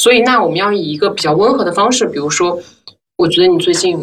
[0.00, 2.58] 所以，那我们要以一个比较温和的方式，比如说，
[3.18, 3.98] 我觉得你最近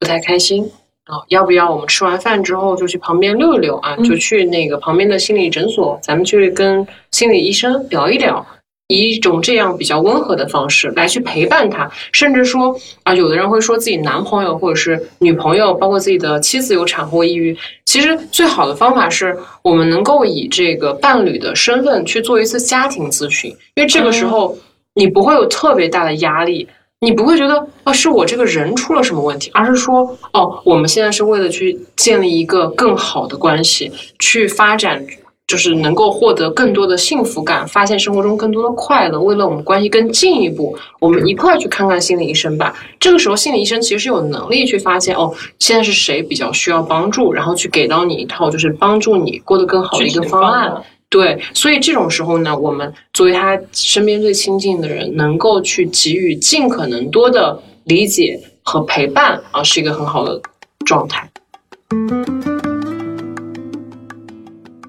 [0.00, 0.64] 不太开心
[1.04, 3.94] 啊，要不要我们吃完饭之后就去旁边溜一溜啊？
[3.98, 8.46] 就去那个旁边的心理诊所，咱们去跟心理医生聊一聊。
[8.88, 17.56] 以一种这样比较温和的方式来去陪伴他，甚至说啊，有的人会说自己男朋友或者是女朋友，包括自己的妻子有产后抑郁。
[17.84, 24.56] 其实最好的方法是我们能够以这个伴侣的身份去做一次家庭咨询，因为这个时候
[24.94, 26.68] 你不会有特别大的压力，
[27.00, 35.04] 你不会觉得啊是我这个人出了什么问题，而是说哦，我们现在是为了去建立一个更好的关系，去发展。
[35.48, 39.20] 就是能够获得更多的幸福感，发现生活中更多的快乐。
[39.20, 42.72] 为了我们关系更进一步，我们一块儿去看看心理医生吧。
[42.98, 50.72] 这个时候，心理医生其实是有能力去发现哦，现在是谁比较需要帮助，然后去给到你一套就是帮助你过得更好的一个方案。
[51.12, 60.40] 对，所以这种时候呢，我们作为他身边最亲近的人，能够去给予尽可能多的理解和陪伴啊，是一个很好的
[60.86, 61.28] 状态。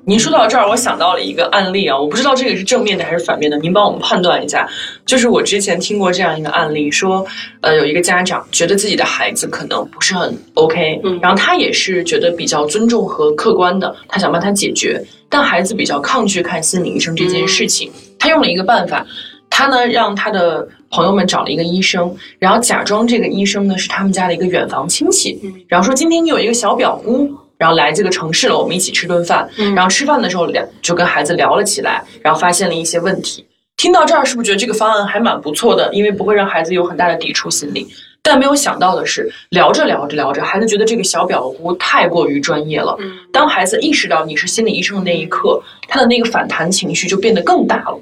[0.06, 4.68] 您说到这儿，我想到了一个案例啊，我不知道这个是正面的还是反面的，您帮我们判断一下。
[5.06, 7.26] 就是我之前听过这样一个案例，说，
[7.62, 17.90] 呃，有一个家长觉得自己的孩子可能不是很 OK，嗯，然后他也是觉得比较尊重和客观的，他想帮他解决，但孩子比较抗拒看心理医生这件事情，
[18.20, 19.06] 他用了一个办法，
[19.50, 25.40] 他呢让他的朋友们找了一个医生，然后假装这个医生呢是他们家的一个远房亲戚，
[25.70, 27.32] 然后说今天你有一个小表姑。
[27.58, 29.50] 然后来这个城市了，我们一起吃顿饭。
[29.76, 33.46] 然后吃饭的时候聊，就跟孩子聊了起来，然后发现了一些问题。
[33.78, 35.94] 听到这儿，是不是觉得这个方案还蛮不错的？
[35.94, 37.88] 因为不会让孩子有很大的抵触心理。
[38.26, 42.98] 但没有想到的是，聊着聊着聊着，孩子觉得这个小表姑太过于专业了。
[43.34, 48.00] 当孩子意识到你是心理医生的那一刻，他的那个反弹情绪就变得更大了。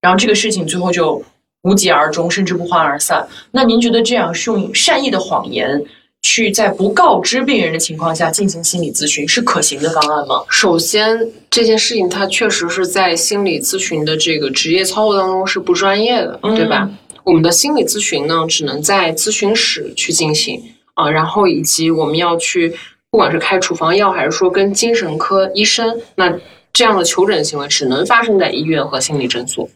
[0.00, 1.22] 然后这个事情最后就
[1.62, 3.28] 无疾而终，甚至不欢而散。
[3.50, 5.84] 那您觉得这样是用善意的谎言？
[6.22, 10.42] 去在不告知病人的情况下进行心理咨询是可行的方案吗？
[10.50, 16.90] 首先，这件事情它确实是在心理咨询的这个职业操作当中是不专业的，对吧？
[17.24, 20.60] 我们的心理咨询呢，只能在咨询室去进行
[20.94, 22.74] 啊，然后以及我们要去，
[23.10, 26.38] 不管是开处方药还是说跟精神科医生，那
[26.72, 29.68] 这样的求诊行为只能发生在医院和心理诊所。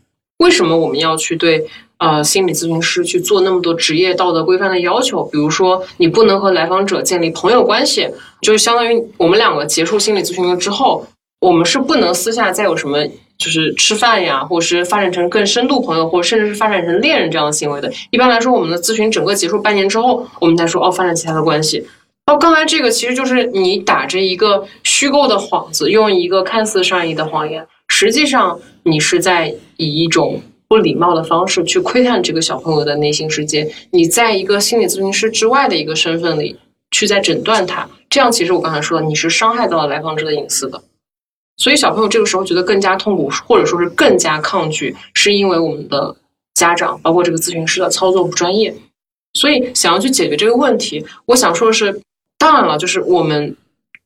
[0.43, 1.67] 为什么我们要去对？
[2.05, 8.09] 呃，心理咨询师去做那么多职业道德规范的要求，比如说你不能和来访者建立朋友关系，
[8.41, 11.07] 就是相当于我们两个结束心理咨询了之后，
[11.41, 13.07] 我们是不能私下再有什么
[13.39, 17.89] 就是吃饭呀，或者是发展成更深度朋友，或者甚至是发展成恋人这样的行为的。
[18.11, 21.87] 一般来说，我们的咨询整个结束半年之后，我们再说哦，发展其他的关系。
[22.27, 30.43] 哦，刚才这个其实就是你打着一个虚构的幌子，用一个看似善意的谎言，实际上你是在以一种。
[30.73, 36.57] 不礼貌的方式去窥探这个小朋友的内心世界，你在一个心理咨询师之外的一个身份里
[36.91, 40.83] 去在诊断他，这样其实我刚才说的，你是伤害到了来访者的隐私的。
[41.59, 46.17] 所以小朋友这个时候觉得更加痛苦，或者说是更加抗拒，是因为我们的
[46.55, 48.75] 家长包括这个咨询师的操作不专业。
[49.35, 52.01] 所以想要去解决这个问题，我想说的是，
[52.39, 53.55] 当然了，就是我们。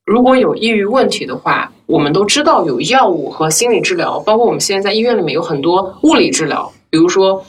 [0.06, 7.44] 如果有抑郁问题的话，我们都知道有药物和心理治疗，包括我们现在在医院里面有很多物理治疗，比如说。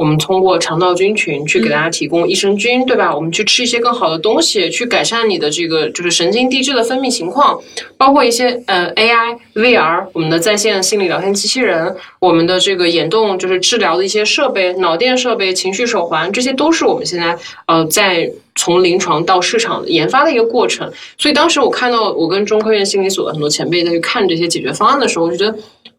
[0.00, 3.14] 我们通过肠道菌群去给大家提供益生菌，对吧？
[3.14, 7.60] 我们去吃一些更好的东西，去改善你的这个就是神经递质的分泌情况，
[7.98, 17.36] 包括一些呃 AI、VR，我们的在线心理聊天机器人，我们的这个眼动就是治疗的一些设备、脑电设备、情绪手环，这些都是我们现在
[17.66, 20.90] 呃在从临床到市场研发的一个过程。
[21.18, 25.58] 所以当时我看到我跟中科院心理所的很多前辈在去看这些解决方案的时候，我就觉得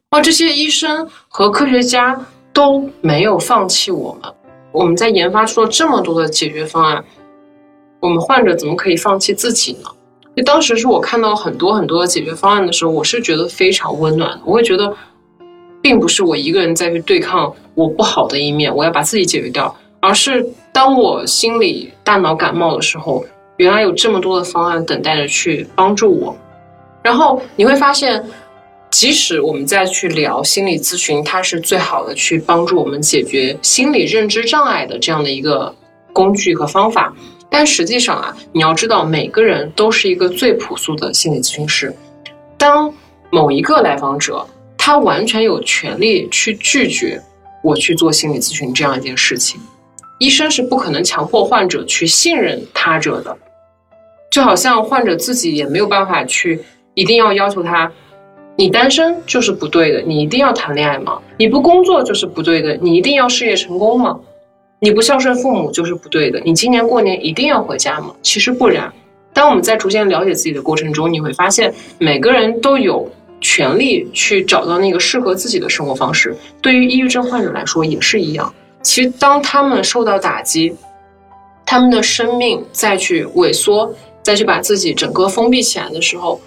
[0.09, 2.19] 哇，这些医生和科学家。
[2.53, 4.31] 都没有放弃我们，
[4.71, 7.03] 我们在研发出了这么多的解决方案，
[7.99, 9.89] 我们患者怎么可以放弃自己呢？
[10.35, 14.41] 就当时是我看到很多很多的解决方案的时候，我是觉得非常温暖的。
[14.45, 14.93] 我会觉得，
[15.81, 23.23] 并不是我一个人在去对抗我不好的一面，我要把自己解决掉，而是当我心里大脑感冒的时候，
[23.57, 26.35] 原来有这么多的方案等待着去帮助我。
[27.01, 28.23] 然后你会发现。
[28.91, 35.73] 即使我们再去聊心理咨询，它是最好的去帮助我们解决心理认知障碍的这样的一个
[36.11, 37.13] 工具和方法，
[37.49, 41.95] 但实际上啊，你要知道，每个人都是一个最朴素的心理咨询师。
[42.57, 42.93] 当
[43.31, 44.45] 某一个来访者，
[44.77, 47.19] 他完全有权利去拒绝
[47.63, 49.59] 我去做心理咨询这样一件事情，
[50.19, 53.37] 医生是不可能强迫患者去信任他者的，
[54.29, 56.61] 就好像患者自己也没有办法去
[56.93, 57.89] 一定要要求他。
[58.61, 61.19] 你单身就是不对的，你一定要谈恋爱吗？
[61.37, 64.19] 你不工作就是不对的，你一定要事业成功吗？
[64.79, 68.13] 你不孝顺父母就是不对的，你今年过年一定要回家吗？
[68.21, 68.93] 其实不然。
[69.33, 73.09] 当我们在逐渐了解自己的过程中，你会发现每个人都有
[73.39, 76.37] 权利去找到那个适合自己的生活方式。
[76.61, 78.53] 对于抑郁症患者来说也是一样。
[78.83, 80.75] 其实当他们受到打击，
[81.65, 83.91] 他们的生命再去萎缩，
[84.21, 86.39] 再去把自己整个封闭起来的时候，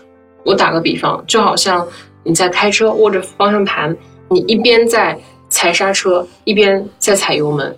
[0.44, 1.86] 我打个比方，就好像
[2.22, 3.96] 你在开车握着方向盘，
[4.28, 5.18] 你一边在
[5.48, 7.76] 踩刹车，一边在踩油门，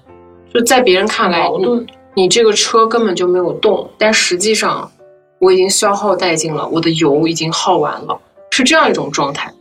[0.52, 4.90] 就在别人看来，你你这个车根本就没有动，但实际上。
[5.38, 8.18] 我已经消耗殆尽了，我的油已经耗完了，
[8.52, 9.52] 是这样一种状态，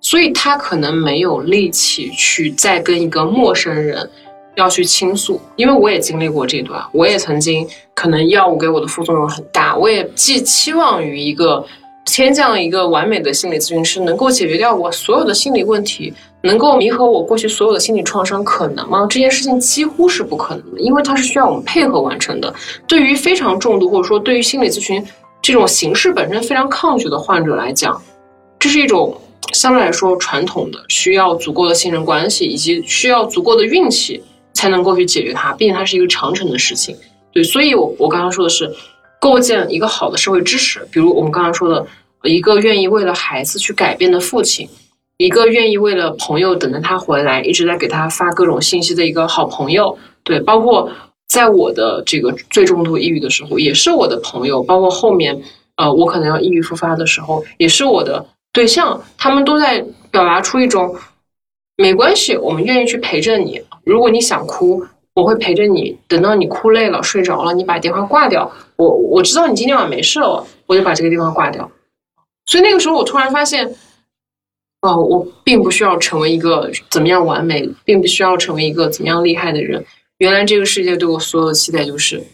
[0.00, 4.10] 所以他可能没有力气去再跟一个陌生人
[4.56, 11.64] 要去倾诉，因为我也经历过这段，我也曾经可能药物给我的副作用很大，我也寄期望于一个
[12.16, 16.12] 天降一个完美的心理咨询师能够解决掉我所有的心理问题。
[16.42, 19.06] 能够弥合我过去所有的心理创伤，可能吗？
[19.10, 22.54] 这件事情几乎是不可能的，因为它是需要我们配合完成的。
[22.86, 25.06] 对于非常重度或者说对于心理咨询
[25.42, 28.00] 这种形式本身非常抗拒的患者来讲，
[28.58, 29.14] 这是一种
[29.52, 34.22] 相对来说传统的，需要足够的信任关系以及需要足够的运气
[34.54, 36.96] 才能够去解决它，毕竟它是一个长程的事情。
[37.34, 38.74] 对，所以我我刚刚说的是
[39.20, 41.86] 构建一个好的社会支持，比如我们刚刚说的
[42.24, 44.68] 一个愿意为了孩子去改变的父亲。
[45.18, 50.90] 一个愿意为了朋友等着他回来，一直在给他发各种信息的一个好朋友，对，包括
[51.28, 55.42] 在我的这个最重度抑郁的时候，也是我的朋友，包括后面，
[55.76, 60.96] 呃，我可能要抑郁复发的时候，也是我的对象，他们都在表达出一种
[61.76, 63.60] 没关系，我们愿意去陪着你。
[63.84, 64.82] 如果你想哭，
[65.14, 71.70] 我会陪着你，等到你哭累了、睡着了，你把电话挂掉，我我知道你今天晚上没事了，我就把这个电话挂掉。
[72.46, 73.74] 所以那个时候，我突然发现。
[74.82, 79.84] 哦，我并不需要成为一个怎么样完美，并不需要成为一个怎么样厉害的人。
[80.16, 82.24] 原来这个世界对我所有的期待就是，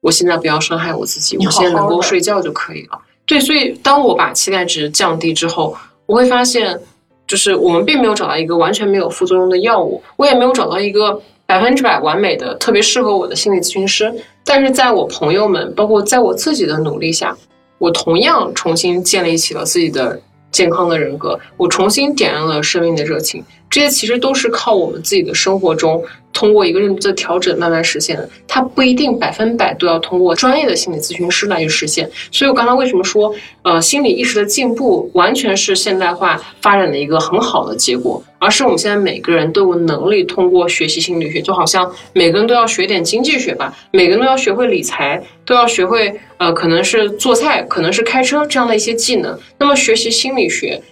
[0.00, 3.00] 我现在不要伤害我自己，我现在能够睡觉就可以了。
[3.24, 6.76] 对，所以当我把期待值降低之后，我会发现，
[7.24, 14.12] 就是我们并没有找到一个完全没有副作用的药物，我也没有找到一个百分之百完美的、特别适合我的心理咨询师。
[14.44, 17.36] 但是在我朋友们，包括在我自己的努力下，
[17.78, 20.20] 我同样重新建立起了自己的。
[20.52, 23.44] 健康的人格，我重新点燃了生命的热情。
[23.68, 26.02] 这些其实都是靠我们自己的生活中。
[26.36, 32.10] 通过一个认知的调整慢慢实现，它不一定百分百都要通过专业的心理咨询师来去实现。
[32.30, 49.38] 所以我刚才为什么说，呃，心理意识的进步完全是现代化发展的一个很好的结果，而是我们现在每个人都有能力通过学习心理学，就好像每个人都要学点经济学吧，每个人都要学会理财，都要学会呃，可能是做菜，可能是开车这样的一些技能。
[49.58, 50.82] 那么学习心理学。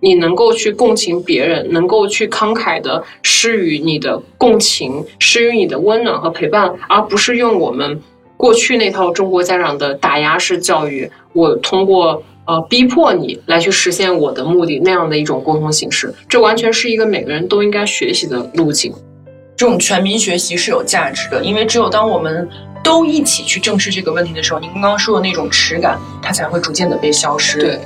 [0.00, 8.00] 你能够去共情别人，能够去慷慨的施予你的共情，施予你的温暖和陪伴，而不是用我们
[8.36, 18.92] 过去那套中国家长的打压式教育，我通过呃逼迫你来去实现我的目的那样的一种沟通形式，这完全是一个每个人都应该学习的路径。
[19.54, 22.48] 这种全民学习是有价值的，因为只有当我们
[22.82, 27.58] 都一起去正视这个问题的时候，您刚刚说的那种耻感，它才会逐渐的被消失。
[27.58, 27.78] 对。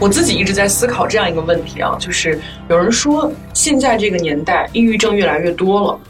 [0.00, 2.40] 我自己一直在思考这样一个问题啊，就是
[2.70, 6.00] 有人说现在这个年代抑郁症越来越多了，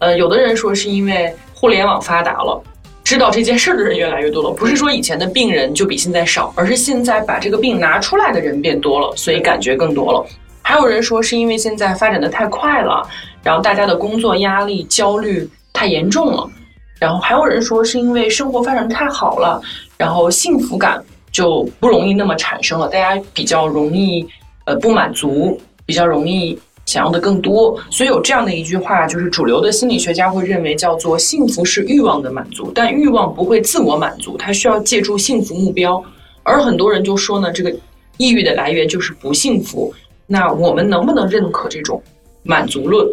[0.00, 2.60] 呃，有的人说是因为互联网发达了，
[3.04, 10.26] 知道这件事的人越来越多了，不是说以前的病人就比现在少，而是现在把这个病拿出来的人变多了，所以感觉更多了。
[10.62, 13.08] 还有人说是因为现在发展的太快了，
[13.44, 16.50] 然后大家的工作压力、焦虑太严重了，
[16.98, 19.62] 然后还有人说是因为生活发展太好了，
[19.96, 21.00] 然后幸福感。
[21.36, 24.26] 就不容易那么产生了，大家比较容易
[24.64, 36.02] 呃不满足，比较容易想要的更多，所以有这样的一句话，就是主流的心理学家会认为叫做幸福是欲望的满足，但欲望不会自我满足，它需要借助幸福目标，
[36.42, 37.70] 而很多人就说呢，这个
[38.16, 39.92] 抑郁的来源就是不幸福，
[40.26, 42.02] 那我们能不能认可这种
[42.44, 43.06] 满足论？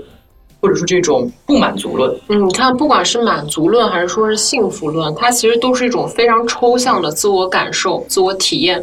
[0.64, 8.82] 或者说这种不满足论，嗯，你看，不管是满足论还是说是幸福论，它其实都是一种非常抽象的自我感受、自我体验。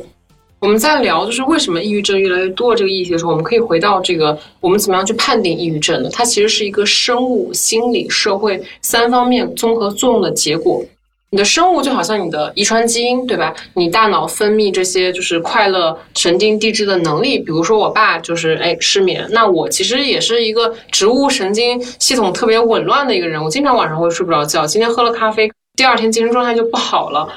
[0.60, 6.10] 我们在聊就是为什么抑郁症越来越多这个议题的时候，我们可以回到这个我们怎么样去判定抑郁症呢？
[6.12, 10.84] 它其实是一个生物、心理、社会三方面综合作用的结果。
[11.32, 13.54] 你的生物就好像你的遗传基因，对吧？
[13.74, 24.66] 你大脑分泌这些就是快乐神经递质的能力，比如说我爸就是哎失眠，那我其实也是一个植物神经系统特别紊乱的一个人，我经常晚上会睡不着觉。
[24.66, 27.28] 今天喝了咖啡，第二天精神状态就不好了。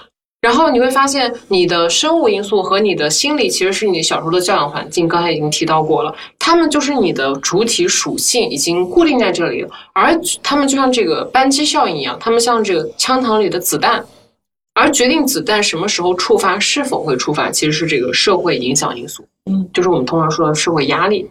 [0.43, 14.03] 然后你会发现，你的生物因素和你的心理其实是你小时候的教养环境，刚才已经提到过了，他们就是你的主体属性已经固定在这里了，而他们就像这个扳机效应一样，他们像这个枪膛里的子弹，
[14.73, 21.25] 而决定子弹什么时候触发、是否会触发，其实是这个社会影响因素，嗯，就是我们通常说的社会压力。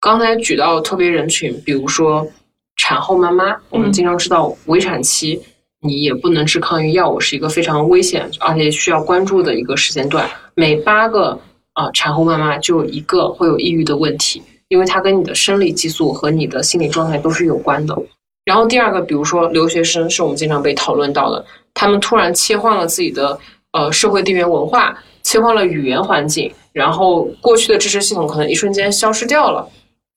[0.00, 2.26] 刚才举到特别人群，比如说
[2.74, 5.40] 产后妈妈，我们经常知道围产期。
[5.82, 10.28] 你也不能吃抗抑郁药物，是一个非常危险而且需要关注的一个时间段。
[10.54, 11.38] 每八个
[11.72, 17.96] 啊产后妈妈就有一个会有抑郁的问题，因为它跟你的生理激素和你的心理状态都是有关的。
[18.44, 23.38] 然后第二个，比如说留学生，是我们经常被讨论到的，他们突然切换了自己的
[23.72, 29.66] 呃社会地缘文化，切换了语言环境，然后过去的知识系统可能一瞬间消失掉了，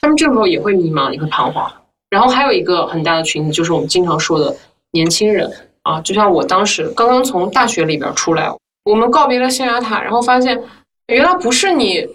[0.01, 1.71] 他们这时候也会迷茫，也会彷徨。
[2.09, 4.53] 然后还有一个很大的群体，就是我们经常说的。
[4.93, 8.49] 年轻人啊，就像我当时刚刚从大学里边出来，
[8.85, 10.57] 我们告别了象牙塔，然后发现
[11.07, 12.07] 原来不是你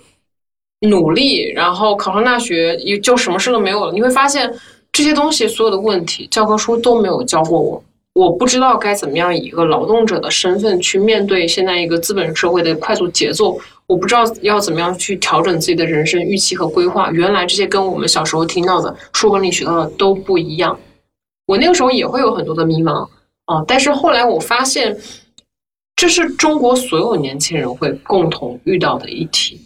[0.81, 3.93] 努力，然后考上大学也就什么事都没有了。
[3.93, 4.51] 你会发现
[4.93, 7.83] 这些东西所有的问题，教科书都没有教过我。
[8.15, 13.57] 我不知道该怎么样以一个劳动者的身份去面对现在一个资本社会的快速节奏。
[13.87, 17.11] 我不知道要怎么样去调整自己的人生预期和规划。
[17.11, 20.79] 原来这些跟我们小时候听到的书本里学到的都不一样。
[21.49, 23.09] 我那个时候也会有很多的迷茫
[23.47, 24.95] 啊，但是后来我发现，
[25.97, 29.59] 这是中国所有年轻人会共同遇到的议题。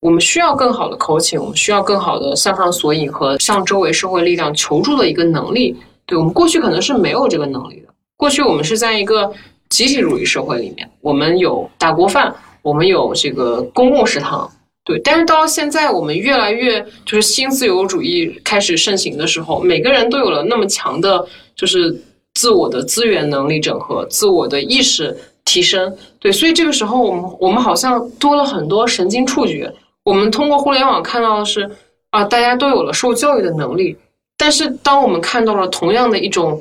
[0.00, 5.76] 我们需要更好的口径，我们需要更好的向上索引和向周围社会力量求助的一个能力。
[6.06, 9.32] 对我们过去可能是没有这个能力的，过去我们是在一个
[9.70, 12.32] 集体主义社会里面，我们有大锅饭，
[12.62, 14.48] 我们有这个公共食堂。
[14.84, 21.24] 对，但是到现在，我们越来越就是新自由主义开始盛行的时候，每个人都有了那么强的，
[21.54, 21.96] 就是
[22.34, 25.96] 自我的资源能力整合、自我的意识提升。
[26.18, 29.72] 对，所以这个时候，我们我们好像多了很多神经触觉。
[30.04, 31.70] 我们通过互联网看到的是
[32.10, 33.96] 啊，大家都有了受教育的能力。
[34.36, 36.60] 但是，当我们看到了同样的一种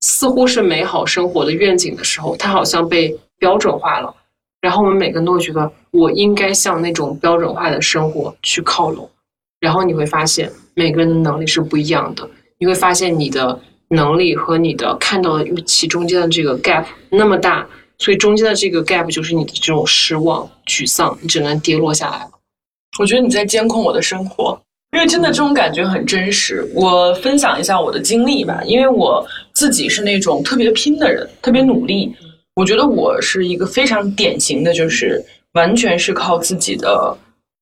[0.00, 4.14] 似乎是美好生活的愿景的时候，它好像被标准化了。
[4.60, 9.08] 然后我们每个人都会觉得，我应该向那种标准化的生活去靠拢。
[9.60, 12.28] 然后你会发现，每个人的能力是不一样的。
[12.58, 17.66] 你会发现，你的能力和你的看到的预期中间的这个 gap 那么大，
[17.98, 22.30] 所以中间的这个 gap 就是你的这种失望、沮丧，你只能跌落下来了。
[22.98, 24.60] 我觉得你在监控我的生活，
[24.92, 26.68] 因为真的这种感觉很真实。
[26.74, 32.12] 我分享一下我的经历吧，因为我自己是那种特别拼的人，特别努力。
[32.58, 37.16] 我觉得我是一个非常典型的，就是完全是靠自己的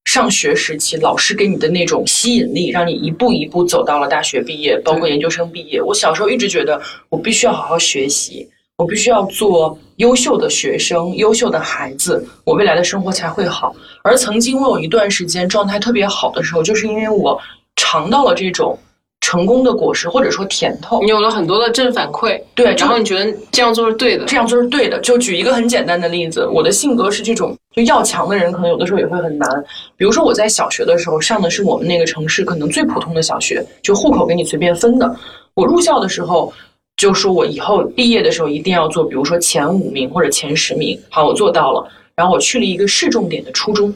[0.06, 5.82] 上学时期老师给你的那种吸引力，让你一步一步走到了大学毕业，包括研究生毕业。
[5.82, 6.80] 我小时候一直觉得
[7.10, 13.76] 我必须要好好学习，我必须要做优秀的学生、优秀的孩子，我未来的生活才会好。
[14.02, 17.38] 而曾经我有一段时间状态特别好的时候，就是因为我
[17.76, 18.78] 尝到了这种。
[19.26, 25.00] 成功的果实，或者说甜头，你有了很多的正反馈，对，然后你觉得这样做是对的，这样做是对的。
[25.00, 29.50] 就举一个很简单的例子，我的性格是这种，就要强的人，可能有的时候也会很难。
[29.96, 35.12] 比如说我在小学的时候上的是我们那个城市可能最普通的小学，就户口给你随便分的。
[35.54, 36.52] 我入校的时候
[36.96, 40.96] 就说我以后毕业的时候一定要做，比如说前五名或者前十名。
[41.10, 41.84] 好，我做到了。
[42.14, 43.92] 然后我去了一个市重点的初中，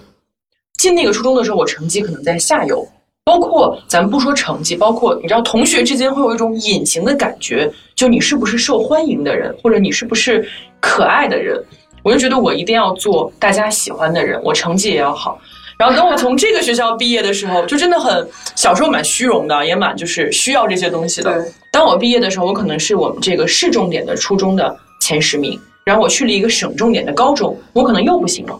[0.76, 2.84] 进那个初中的时候，我成绩可能在下游。
[3.24, 10.48] 包括咱们不说成绩，包括你知道，同学之间会有一种隐形的感觉，就你是不是受欢迎的人，或者你是不是
[10.80, 11.62] 可爱的人。
[12.02, 15.38] 我就觉得我一定要做大家喜欢的人，我成绩也要好。
[15.78, 21.46] 然后等我从这个学校毕业的时候，就真的很小时候蛮虚荣的，也蛮就是需要这些东西的。
[21.70, 28.58] 当我毕业的时候，我可能是我们这个市重点的初中的前十名，然后我去了一个省重点的高中，我可能又不行了。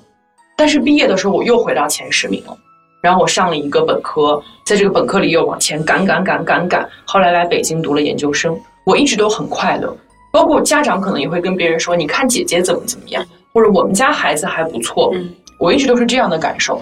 [0.57, 2.57] 但是毕业的时候，我又回到前十名了。
[3.01, 8.59] 然后我上了一个本科，在这个本科里又往前赶赶赶赶赶，后来来北京读了研究生。
[8.85, 9.97] 我一直都很快乐，
[10.33, 15.13] 包括家长可能也会跟别人说：“你看姐姐怎么怎么样，或者我们家孩子还不错。”
[15.61, 16.81] 我一直都是这样的感受。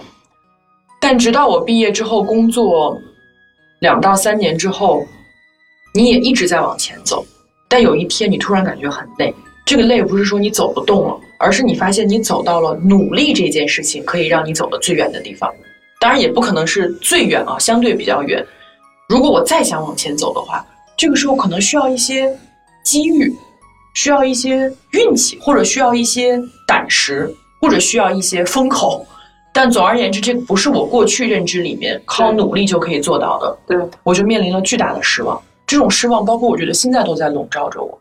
[1.00, 2.96] 但直到我毕业之后，工作
[3.80, 5.04] 两到三年之后，
[5.92, 7.24] 你也一直在往前走，
[7.68, 9.34] 但有一天你突然感觉很累。
[9.66, 15.52] 这个累不是说你走不动了，而是你发现你走到了努力这件事情可以让你走得最远的地方。
[16.01, 18.44] 当然也不可能是最远啊，相对比较远。
[19.09, 20.64] 如果我再想往前走的话，
[20.96, 22.36] 这个时候可能需要一些
[22.84, 23.34] 机遇，
[23.94, 29.05] 需要一些运气，或者需要一些胆识，或者需要一些风口。
[29.53, 33.59] 但总而言之，这不是我过去认知里面靠努力就可以做到的。
[33.66, 35.40] 对，我就面临了巨大的失望。
[35.66, 37.99] 这种失望，包括我觉得现在都在笼罩着我。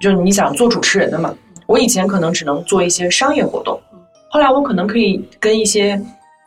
[0.00, 1.34] 就是你想做主持人的嘛，
[1.66, 3.80] 我以前可能只能做一些商业活动，
[4.30, 6.00] 后来我可能可以跟一些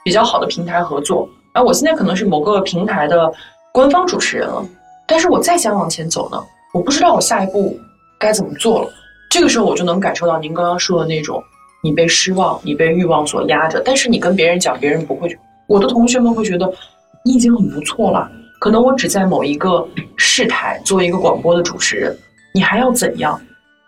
[0.04, 3.32] 比较好的平台合作，而我现在可能是某个平台的
[3.72, 4.66] 官方主持人了。
[5.08, 6.42] 但是我再想往前走呢，
[6.74, 7.80] 我不知道我下一步
[8.20, 8.90] 该怎么做了。
[9.30, 11.44] 这个时候我就能感受到您刚刚说的那种，
[11.84, 15.38] 你被失望，你被欲望所压着，但是你跟别人讲，别人不会。
[15.68, 16.72] 我的同学们会觉得
[17.26, 18.30] 你已经很不错了。
[18.60, 19.86] 可能我只在某一个
[20.16, 22.18] 视台做一个广播的主持人，
[22.54, 23.40] 你还要怎样？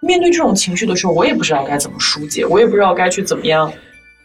[0.01, 3.71] 面对这种情绪的时候，我也不知道该怎么疏解，我也不知道该去怎么样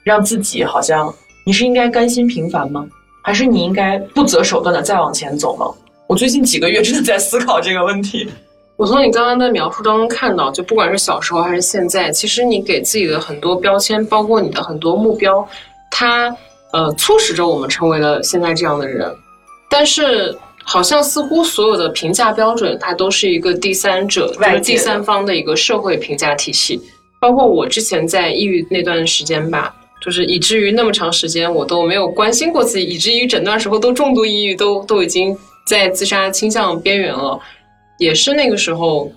[0.03, 1.14] 让自己好像
[1.51, 2.86] 你是应该甘心平凡吗？
[3.24, 5.66] 还是你应该不择手段的再往前走吗？
[6.07, 8.30] 我最近几个月真的在思考这个问题。
[8.76, 15.44] 我从你刚刚的描述当中看到，就不管是小时候还是现在，其实你给自己的很多标签，包括你的很多目标，
[15.90, 16.32] 它
[16.72, 19.12] 呃促使着我们成为了现在这样的人。
[19.68, 20.32] 但是
[20.62, 26.80] 好像似乎所有的评价标准，它都是一个第三者，就是第三方的一个社会评价体系。
[27.20, 35.36] 包括我之前在抑郁那段时间吧，就是以至于那么长时间我都没有关心过自己，以至于整段时候都重度抑郁，都都已经。
[35.66, 37.38] 在自杀倾向边缘了，
[37.98, 39.09] 也是那个时候，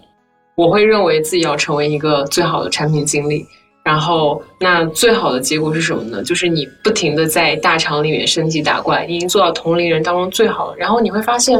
[0.54, 3.44] 我会认为自己要成为一个最好的产品经理。
[3.84, 6.22] 然后，那最好的结果是什么呢？
[6.22, 10.76] 就是你不停的在大厂里面升级打怪，已经做到同龄人当中最好了。
[10.78, 11.60] 然后你会发现，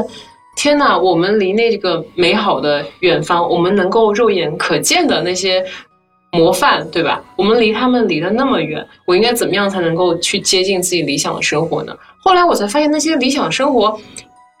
[0.56, 5.64] 天哪，我们离那个美好的远方，我们能够肉眼可见的那些
[6.34, 7.22] 模范，对吧？
[7.36, 11.96] 我们离他们离得那么远，我应该怎么样才能够去接近自己理想的生活呢？
[12.18, 13.98] 后来我才发现，那些理想的生活。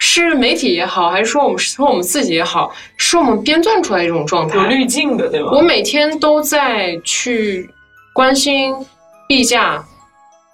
[0.06, 5.50] 是媒体也好，还是说我们说我们自己也好，是我们编撰出来一种状态，有滤镜的，对吧？
[5.50, 7.70] 我每天都在去
[8.12, 8.74] 关心
[9.26, 9.82] 币价、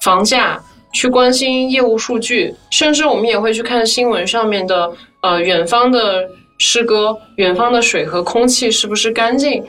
[0.02, 0.62] 房价，
[0.92, 4.92] 去关心业务数据，甚至我们也会去看新闻上面的
[5.22, 9.64] 呃远方的诗歌，远方的水和空气是不是干净？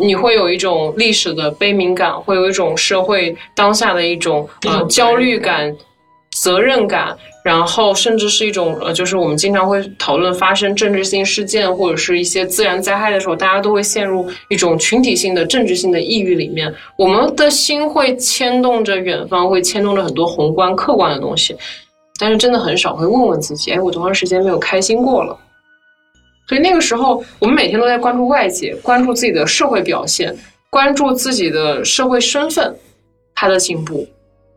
[0.00, 5.76] 你会有一种历史的悲悯感，会有一种社会当下的一种呃焦虑感、
[6.32, 7.16] 责任感。
[7.42, 16.70] 然后，甚至是一种呃，就是我们经常会讨论发生政治性事件或者是一些自然灾害的时候，大家都会陷入一种群体性的政治性的抑郁里面。
[16.98, 21.56] 我们的心会牵动着远方，会牵动着很多宏观客观的东西，
[22.20, 25.34] 但是真的很少会问问自己：哎，我多长时间没有开心过了？
[26.50, 30.36] 所以那个时候，我们每天都在关注外界，关注自己的社会表现，
[30.68, 32.74] 关注自己的社会身份，
[33.36, 34.04] 他的进步，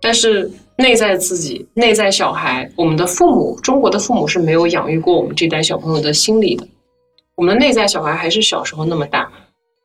[0.02, 0.50] 但是。
[0.76, 6.68] 内在自己，内在小孩，我们的父母，中国的父母是没有养育过我们这代小朋友的心理的。
[7.36, 9.32] 我们的内在小孩还是小时候那么大，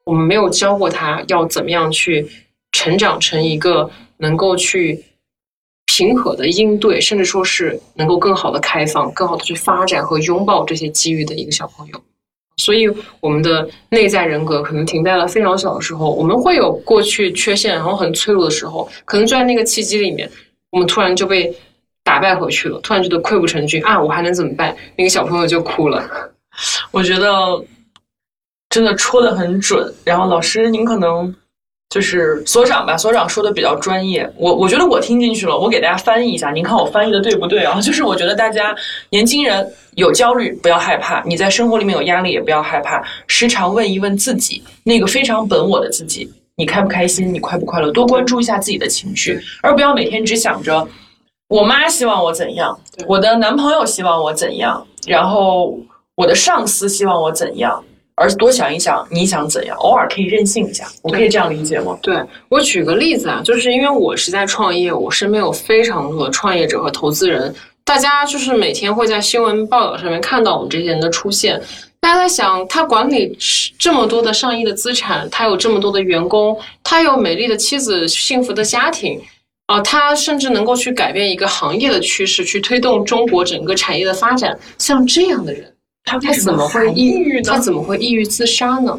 [0.06, 2.26] 我们没有教过他要怎么样去
[2.72, 5.04] 成长成一个能够去
[5.88, 12.00] 平和的应对，甚至说是能够更好的开放、更好的去发展和拥抱这些机遇的一个小朋友。
[12.58, 12.86] 所以，
[13.20, 16.12] 我们的内在人格可能停在了非常小的时候。
[16.12, 20.30] 我们会有过去缺陷，然后很脆弱的时候，可能就在那个契机里面。
[20.70, 21.54] 我们突然就被
[22.04, 23.98] 打败回去了，突然觉得溃不成军啊！
[23.98, 24.76] 我还能怎么办？
[24.96, 26.04] 那个小朋友就哭了。
[26.90, 27.64] 我觉得
[28.68, 29.94] 真的戳的很准。
[30.04, 31.34] 然后老师，您可能
[31.90, 32.96] 就是所长吧？
[32.96, 34.30] 所长说的比较专业。
[34.36, 35.58] 我我觉得我听进去了。
[35.58, 37.80] 我给大家翻译一下，您看我翻译的对不对啊？
[37.82, 38.74] 就是我觉得大家
[39.10, 46.30] 年轻人有焦虑不要害怕，你在生活里面有压力也不要害怕，时常问一问自己，那个非常本我的自己。
[46.56, 47.32] 你开不开心？
[47.32, 47.90] 你快不快乐？
[47.90, 50.86] 多关注一下自己的情绪，而不要每天只想着
[51.48, 55.78] 我妈希望我怎样，我的男朋友希望我怎样，然后
[56.16, 57.82] 我的上司希望我怎样，
[58.18, 59.76] 而是多想一想你想怎样。
[59.78, 61.98] 偶尔可以任性一下，我可以这样理解吗？
[62.02, 67.54] 对我举个例子啊，就是因为我是在创业，我身边有非常多的创业者和投资人，
[67.84, 71.60] 大家就是每天会在新闻报道上面看到我们这些人的出现。
[72.00, 73.36] 大家在想，他管理
[73.76, 79.20] 这么多的上亿的资产，他有这么多的员工，他有美丽的妻子、幸福的家庭，
[79.66, 84.56] 啊，他甚至能够去改变一个行业的趋势，去推动中国整个产业的发展。
[84.78, 85.74] 像这样的人，
[86.08, 87.42] 他他怎么会抑郁呢？
[87.44, 88.98] 他怎么会抑郁自杀呢？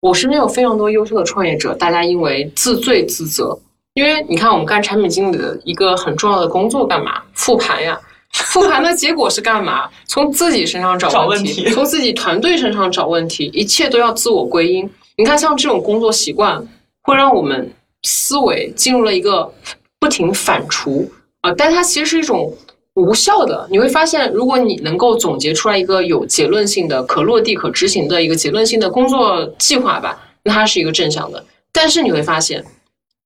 [0.00, 3.58] 我身边有非常多优秀的创业者，大家因为自罪自责，
[3.94, 7.22] 因为你看，我们干产品经理的一个很重要的工作干嘛？
[7.32, 7.98] 复盘呀。
[8.34, 9.88] 复盘的结果是干嘛？
[10.06, 14.90] 从自己身上找问题，从自己团队身上找问题，一切都要自我归因。
[15.16, 16.66] 你看，像这种工作习惯，
[17.02, 19.54] 会让我们思维进入了一个
[20.00, 21.08] 不停反刍
[21.42, 22.52] 啊，但它其实是一种
[22.94, 23.66] 无效的。
[23.70, 31.44] 你会发现，如果你能够总结出来一个有结论性的、可落地、可执行的一个结论性的工作计划吧，那它是一个正向的。
[31.72, 32.64] 但是你会发现，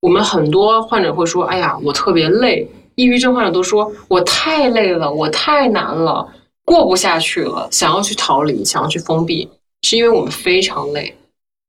[0.00, 6.26] 我们很多患者会说：“哎呀，我特别累。”抑郁症患者都说我太累了，我太难了，
[6.64, 9.48] 过不下去了，想要去逃离，想要去封闭，
[9.82, 11.14] 是因为我们非常累。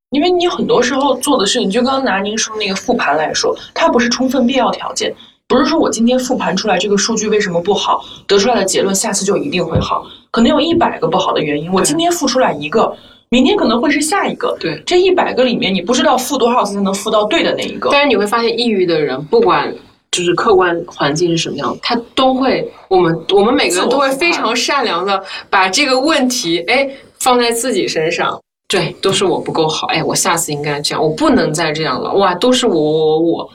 [0.10, 5.14] 因为你很多时候做的事情，就刚刚拿您说那个复盘来说，它不是充分必要条件，
[5.50, 12.96] 不是说我今天复盘出来这个数据为什么不好，得出来的结论下次就一定会好，可能有一百个不好的原因，我今天复出来一个，
[13.30, 17.90] 明天可能会是下一个，对，这一百个里面你不知道复多少次才能复到对的那一个。
[17.92, 19.74] 但是你会发现，抑郁的人不管
[20.12, 25.20] 就是客观环境是什么样，他都会，我们我们每个人都会非常善良的
[25.50, 26.88] 把这个问题，哎，
[27.20, 28.40] 放在自己身上。
[28.68, 29.88] 对，都是我不够好。
[29.88, 32.14] 哎，我下次应该这样，我不能再这样了。
[32.14, 33.50] 哇，都是我我我我。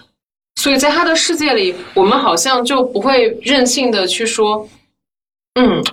[0.64, 4.66] 所以在他的世界里，我们好像就不会任性的去说，
[5.60, 5.84] 嗯，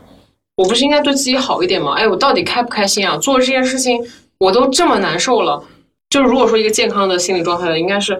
[0.55, 1.95] 我不是应该对自己好一点吗？
[1.97, 3.17] 哎，我到底开不开心啊？
[3.17, 4.01] 做这件事情
[4.38, 5.61] 我都这么难受了。
[6.09, 8.13] 就如果说一个健康的心理状态的，应该是，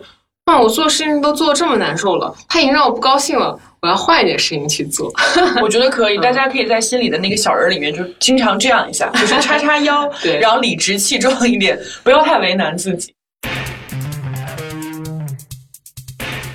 [0.43, 3.58] 啊，我做事情都做的这么难受了，他已经让我不高兴了。
[3.82, 5.10] 我要换一点事情去做，
[5.64, 6.18] 我觉得可以。
[6.18, 13.14] 大家可以在心里的那个小人里面，就经常这样一下，就是叉叉腰， 对，然后理直气壮一点，不要太为难自己。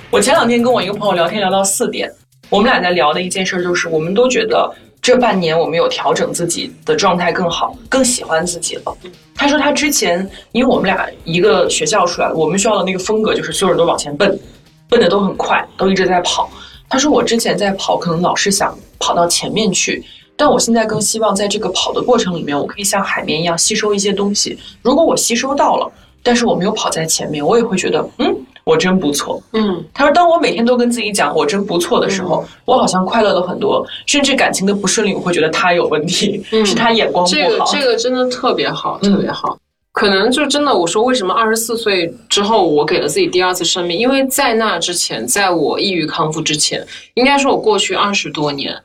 [0.09, 2.09] 我前两天跟我一个朋友聊天，聊到四点，
[2.49, 8.97] 我们俩在聊的一件事就是，我们都觉得这半年我们有调整自己的状态更好，更喜欢自己了。
[9.35, 14.39] 他说他之前，因为我们俩一个学校出来，我们学校的那个风格就是所有人都往前奔，
[14.87, 16.49] 奔的都很快，都一直在跑。
[16.87, 20.01] 他说：“我之前在跑，可能老是想跑到前面去，
[20.37, 24.57] 但我现在更希望在这个跑的过程里面，我可以像海绵一样吸收一些东西。
[24.81, 25.91] 如果我吸收到了，
[26.23, 28.33] 但是我没有跑在前面，我也会觉得，嗯，
[28.67, 29.41] 我真不错。
[29.53, 29.83] 嗯。
[29.93, 33.85] 他说，当我每天都跟自己讲我真不错的时候，我好像快乐了很多。
[34.05, 37.35] 甚至感情的不顺利，我会觉得他有问题，是他眼光不好。
[37.35, 39.57] 这个这个真的特别好，特别好。”
[39.93, 43.97] 可能就真的，我说为什么二十四岁之后我给了自己第二次生命？
[43.97, 48.79] 因为在那之前，在我抑郁康复之前，应该说我过去二十多年，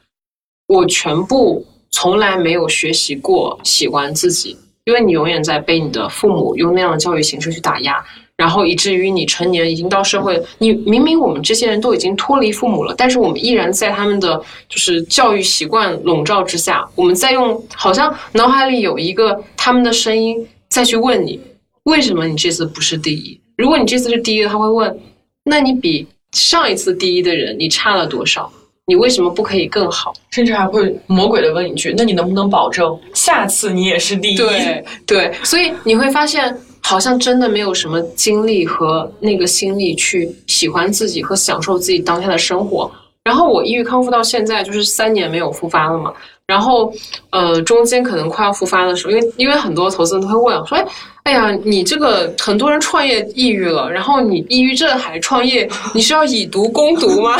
[0.69, 8.03] 我全部从来没有学习过喜欢自己，因为你永远在被你的父母用那样的教育形式去打压，
[8.43, 14.37] 然后以至于你成年已经到社会，你明明我们这些人都已经脱离父母了，但是我们依然在他们的
[14.69, 20.45] 就是教育习惯笼罩之下，我们在用好像脑海里有一个他们的声音。
[20.69, 21.39] 再去问你，
[21.85, 23.39] 为什么你这次不是第一？
[23.59, 24.99] 如果你这次是第一，他会问，
[25.45, 28.51] 那你比上一次第一的人你差了多少？
[28.87, 30.15] 你为什么不可以更好？
[30.31, 34.37] 甚至还会魔鬼的问一句，那你能不能保证下次你也是第一？
[34.37, 42.91] 对对，所以你会发现，好像真的没有什么精力和那个心力去喜欢自己和享受自己当下的生活。
[43.25, 46.13] 然后我抑郁康复到现在就是三年没有复发了嘛。
[46.45, 46.93] 然后，
[47.31, 50.87] 呃，中间可能快要复发的时候，因为因为很多投资人都会问说：“哎，
[51.23, 57.39] 哎呀，你这个很多人创业抑郁了，然后你抑郁症还创业，你是要以毒攻毒吗？”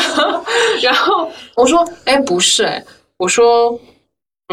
[0.81, 2.83] 然后我说：“哎，不是，哎，
[3.17, 3.77] 我说，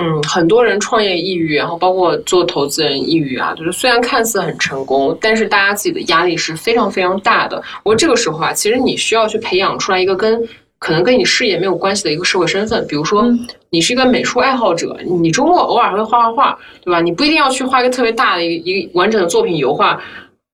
[0.00, 7.62] 嗯，很多人创业抑郁，然后包括做投资人抑郁啊，就是虽然看似很成功，但是大家自己的压力是非常非常大的。
[7.84, 10.42] 我说这个时候啊，其实你需要去培养出来一个跟。”
[10.80, 13.30] 可能跟你事业没有关系的一个社会身份，比如说
[13.68, 17.02] 你是一个美术爱好者，你周末偶尔会画画画，对吧？
[17.02, 20.02] 你不一定要去画一个特别大的一个一个完整的作品油画，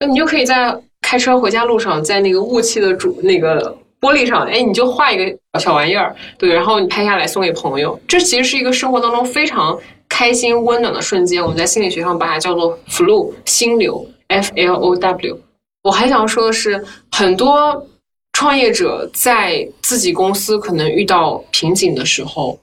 [0.01, 9.79] 那你就可以在开车回家路上，在那个雾气的主那个玻璃上，哎，你就画一个小玩意儿，对，然后你拍下来送给朋友，这其实是一个生活当中非常
[10.09, 11.43] 开心温暖的瞬间。
[11.43, 15.41] 我们在心理学上把它叫做 flow 心流，F L O W。
[15.83, 17.87] 我还想说的是很多。
[18.39, 22.61] 创业者在自己公司可能遇到瓶颈的时候，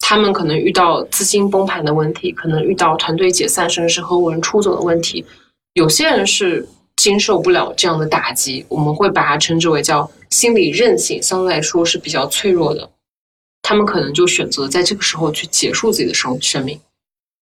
[0.00, 5.24] 他们可能遇到资金崩盘的问题，可能遇到团队解散，甚至是合伙人出走的问题。
[5.72, 10.06] 有些人是经受不了这样的打击，我们会把它称之为叫
[10.36, 12.90] 心理韧性，相对来说是比较脆弱的。
[13.62, 16.78] 他们可能就选择在这个时候去结束自己的生生命。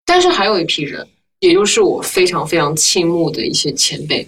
[0.05, 1.07] 但是还有一批人，
[1.39, 4.27] 也就是我非常非常倾慕的一些前辈，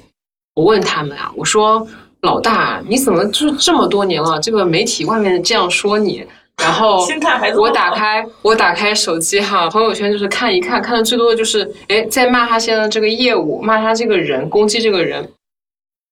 [0.54, 1.86] 我问他们啊，我说。
[2.22, 4.40] 老大，你怎么就这么多年了？
[4.40, 6.26] 这个媒体外面这样说你，
[6.58, 7.06] 然后
[7.56, 15.30] 我打开我打开手机哈，朋友圈就是看一看，看的最多的就是哎，在骂他现在这个业务，骂他这个人，攻击这个人。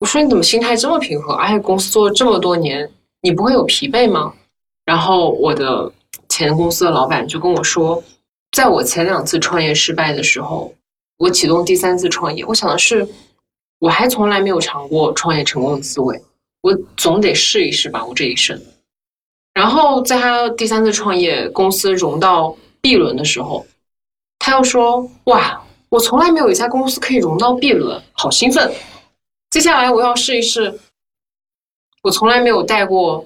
[0.03, 1.31] 我说你怎么心态这么平和？
[1.31, 2.91] 而且公司做了这么多年，
[3.21, 4.33] 你不会有疲惫吗？
[4.83, 5.89] 然后我的
[6.27, 8.03] 前公司的老板就跟我说，
[8.51, 10.73] 在我前两次创业失败的时候，
[11.17, 13.07] 我启动第三次创业，我想的是。
[13.79, 16.21] 我还从来没有尝过创业成功的滋味，
[16.61, 18.61] 我总得试一试吧，我这一生。
[19.53, 23.65] 然后在他第三次创业公司融到 B 轮的时候，
[24.39, 28.69] 他又说：“哇，我从来没有一家公司可以融到 B 轮，好兴奋！
[29.53, 30.79] 接下来我要试一试，
[32.01, 33.23] 我从来没有带过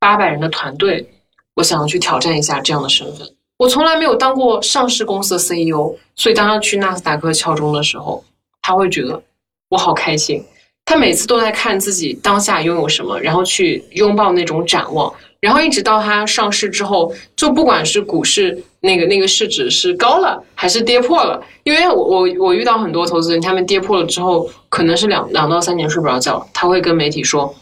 [0.00, 1.08] 八百人的团队，
[1.54, 3.36] 我想要去挑战一下这样的身份。
[3.58, 8.24] 我从来没有当过上市公司的 CEO，所以当他去纳斯达克敲钟的时候。”
[8.60, 9.22] 他会觉得
[9.68, 10.44] 我好开心。
[10.84, 27.54] 他每次都在看自己当下拥有什么，然后去拥抱那种展望，然后一直到它上市之后，就不管是股市那个那个市值是高了还是跌破了，因为我我我遇到很多投资人，他们跌破了之后，可能是两两到三年睡不着觉，他会跟媒体说，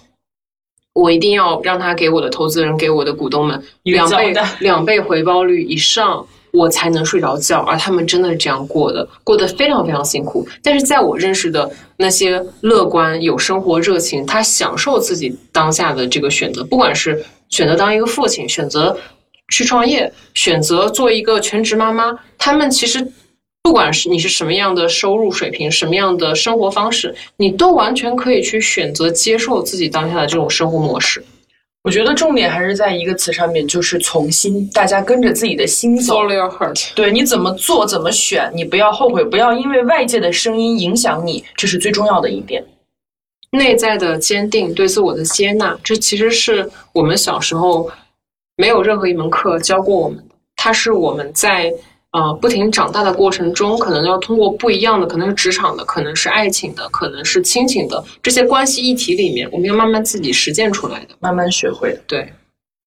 [0.95, 6.27] 我一定要让他给我的投资人给我的股东们两倍两倍回报率以上。
[6.53, 10.49] 我才能睡着觉，而他们真的是这样过的，过得非常非常辛苦。
[10.63, 17.23] 但是在我认识的那些乐观、有生活热情、他享受自己当下的这个选择，不管是
[17.57, 18.95] 选择当一个父亲，选择
[19.49, 23.11] 去创业，选择做一个全职妈妈，他们其实
[23.63, 31.25] 不管是你是什么样的收入水平、什么样的生活方式，你都完全可以去选择接受自己当下的这种生活模式。
[31.83, 36.15] 我觉得重点还是在一个词上面，就是从心，大家跟着自己的心走。
[36.15, 36.89] Follow your heart。
[36.95, 42.63] 对你怎么做，怎么选，你不要后悔，不要因为外界的声音影响你，这是最重要的一点。
[43.51, 47.91] 内在的坚定，对自我的接纳，这其实是我们小时候
[48.57, 51.73] 没有任何一门课教过我们的，它是我们在。
[52.13, 61.95] 呃，不停长大的过程中，可能要通过不一样的，可能是职场的，可能是爱情的，可能是亲情的这些关系议题里面，我们要慢慢自己实践出来的，慢慢学会。
[62.07, 62.33] 对，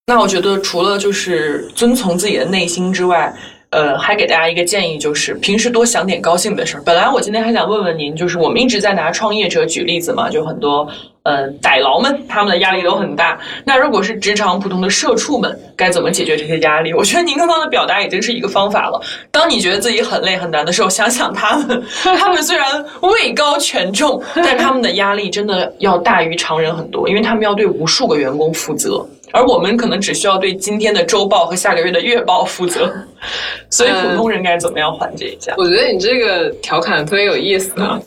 [0.07, 3.31] 那我觉得除了就是遵从自己的内心之外。
[3.71, 6.83] 呃，还给大家一个建议，就是平时多想点高兴的事儿。
[6.83, 10.87] 本来我今天还想问问您，就是我们一直在拿创业者举例子嘛，就很多
[11.29, 13.39] 呃歹劳们他们的压力都很大。
[13.63, 16.91] 那如果是职场普通的社畜们，该怎么解决这些压力？
[16.93, 18.99] 我觉得您刚刚的表达已经是一个方法了。
[19.29, 21.83] 当你觉得自己很累很难的时候，想想他们，
[22.17, 29.05] 他们虽然位高权重， 但他们的压力真的要大于常人很多，因为他们要对无数个员工负责。
[29.31, 32.91] 而我们可能只需要对今天的周报和下个月的月报负责，
[33.69, 35.53] 所以普通人该怎么样缓解一下？
[35.55, 37.99] 我觉得你这个调侃特别有意思啊！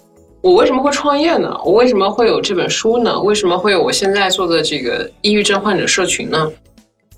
[0.42, 1.56] 我为什么会创业呢？
[1.64, 3.20] 我为什么会有这本书呢？
[3.20, 6.50] 为什么会有我现在做的这个抑郁症患者社群呢？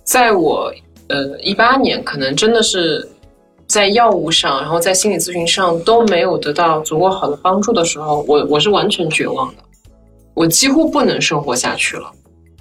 [0.05, 0.70] 在我
[1.09, 3.09] 呃一八年，可能真的是
[3.66, 9.62] 在药物上，然后在心理咨询上都没有得到足够好的帮助的时候，我我是完全绝望的，
[10.35, 12.12] 我几乎不能生活下去了。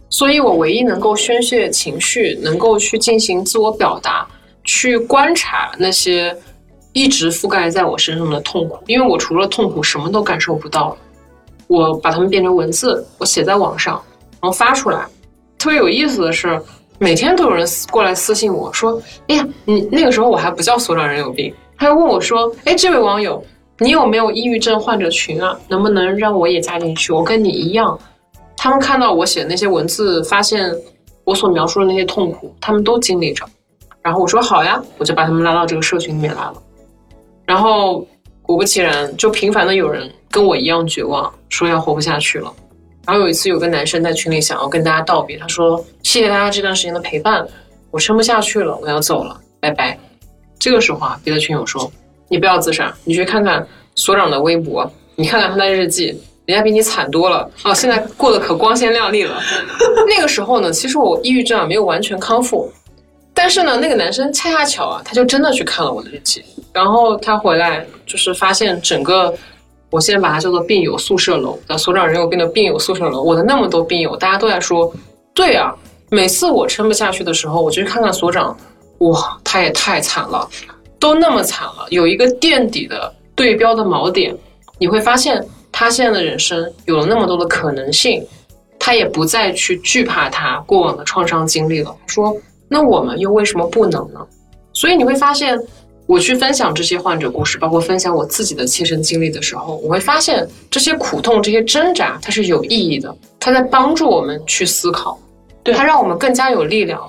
[0.09, 4.25] 所以，我唯一能够宣泄情绪、能够去进行自我表达、
[4.63, 6.33] 去观察那些
[6.93, 10.95] 一直覆盖在我身上的痛苦，因为我除了痛苦什么都感受不到。
[11.67, 13.99] 我把它们变成文字，我写在网上，
[14.39, 15.05] 然后发出来。
[15.57, 16.61] 特别有意思的是，
[16.99, 23.43] 每天都有人过来私信我说：“哎呀，你那个时候我还不叫所长人有病。”他又问我说：“哎，这位网友，
[23.79, 25.57] 你有没有抑郁症患者群啊？
[25.67, 27.11] 能不能让我也加进去？
[27.11, 27.97] 我跟你一样。”
[28.55, 30.71] 他们看到我写的那些文字，发现
[31.23, 33.43] 我所描述的那些痛苦，他们都经历着。
[34.01, 36.53] 然后我说好呀，我就把他们拉到这个社群里面来了。
[37.45, 38.07] 然后
[38.41, 42.51] 果不其然，就频繁的有人跟我一样绝望，说要活不下去了。
[43.05, 47.45] 然后有一次有个男生在群里想要跟大家道别，他说：“谢谢大家这段时间的陪伴，
[47.91, 49.97] 我撑不下去了，我要走了，拜拜。”
[50.57, 51.91] 这个时候啊，别的群友说
[52.29, 59.41] ：“你不要自杀，你去看看所长的微博，你看看他的日记。”人家比你惨多了哦，现在过得可光鲜亮丽了。
[60.13, 62.69] 那个时候呢，其实我抑郁症啊没有完全康复，
[63.33, 69.33] 但是呢，那个男生恰恰巧啊，他就真的去看了我的日记，然后他回来就是发现整个，
[69.89, 74.93] 我现在把它叫做病友宿舍楼的所长人有病的病友宿舍楼，我的那么多病友，大家都在说，
[75.33, 75.73] 对啊，
[76.09, 78.55] 每次我撑不下去的时候，我就去看看所长，
[78.99, 80.47] 哇，他也太惨了，
[80.99, 84.35] 都那么惨了，有一个垫底的对标的锚点，
[84.77, 85.43] 你会发现。
[85.75, 88.23] 他现在的人生有了那么多的可能性，
[88.77, 91.91] 他也不再去惧怕他过往的创伤经历了。
[92.05, 92.31] 说，
[92.73, 94.19] 那我们又为什么不能呢？
[94.73, 95.55] 所以你会发现，
[96.07, 105.19] 我去分享这些患者故事，包括分享我自己的切身经历的时候，我会发现这些苦痛、这些挣扎，它是有意义的，它在帮助我们去思考，
[105.61, 106.99] 对它让我们更加有力量。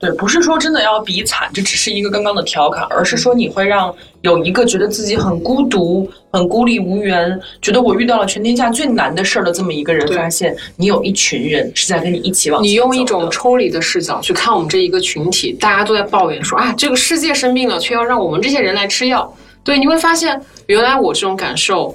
[0.00, 12.62] 对，不是说真的要比惨，这只是一个刚刚的调侃，而是说你会让有一个觉得自己很孤独、很孤立无援，觉得我遇到了全天下最难的事儿的这么一个人，发现你有一群人是在跟你一起往。
[12.62, 19.34] 你用一种抽离的视角去看我们这一个群体，大家都在抱怨说啊，这个世界生病了，却要让我们这些人来吃药。
[19.64, 21.92] 对，你会发现，原来我这种感受，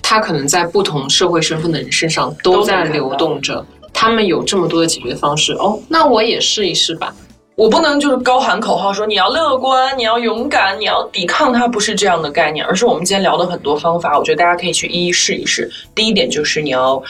[0.00, 5.52] 他可能在不同社会身份的人身上都在流动着，他们有这么多的解决方式。
[5.52, 7.14] 哦，那我也试一试吧。
[7.54, 15.70] 我不能就是高喊口号说你要乐观，你要勇敢，你要抵抗，它不是这样的概念，而是我们今天聊的很多方法，我觉得大家可以去一一试一试。
[15.94, 17.02] 第一点就是你要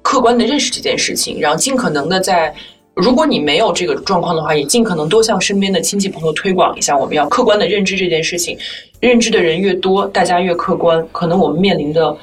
[0.00, 2.54] 客观的认识这件事情，然后尽可能的在
[2.94, 8.58] 如果你没有这个状况的话，也尽可能多向身边的亲戚朋友推广一下，我们要客观的认知这件事情。
[9.00, 12.16] 认知的人越多，大家越客观，可能我们面临的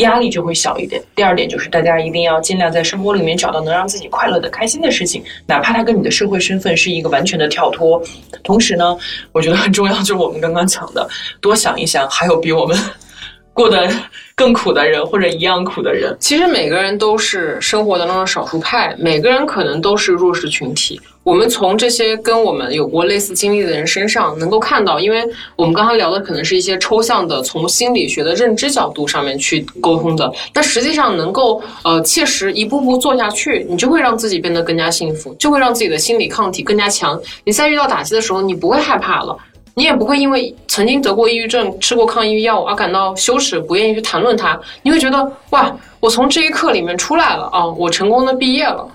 [0.00, 1.02] 压力就会小一点。
[1.14, 8.02] 第二点就是，大家一定要尽量在生活里面找到能让自己快乐的、开心的事情，哪怕它跟你的社会身份是一个完全的跳脱。
[8.42, 8.96] 同时呢，
[9.32, 11.08] 我觉得很重要，就是我们刚刚讲的，
[11.40, 12.76] 多想一想，还有比我们
[13.60, 13.86] 过得
[14.34, 16.16] 更苦的人，或者一样苦的人。
[16.18, 20.98] 其实每个人都是生活当中的少数派，每个人可能都是弱势群体。
[21.22, 25.22] 我们从这些跟我们有过类似经历的人身上能够看到，因为
[25.56, 30.32] 我们刚才聊的可能是一些抽象的，从心理学的认知角度上面去沟通的。
[30.54, 37.20] 但实际上能够呃切实一步步做下去，你就会让自己变得更加幸福，就会让自己的心理抗体更加强。
[37.44, 39.36] 你在遇到打击的时候，你不会害怕了，
[39.74, 44.60] 你也不会因为曾经得过抑郁症、吃过抗抑郁药而感到羞耻，不愿意去谈论它。
[44.82, 48.86] 你会觉得哇，我从这一刻里面出来了啊，我成功的毕业了。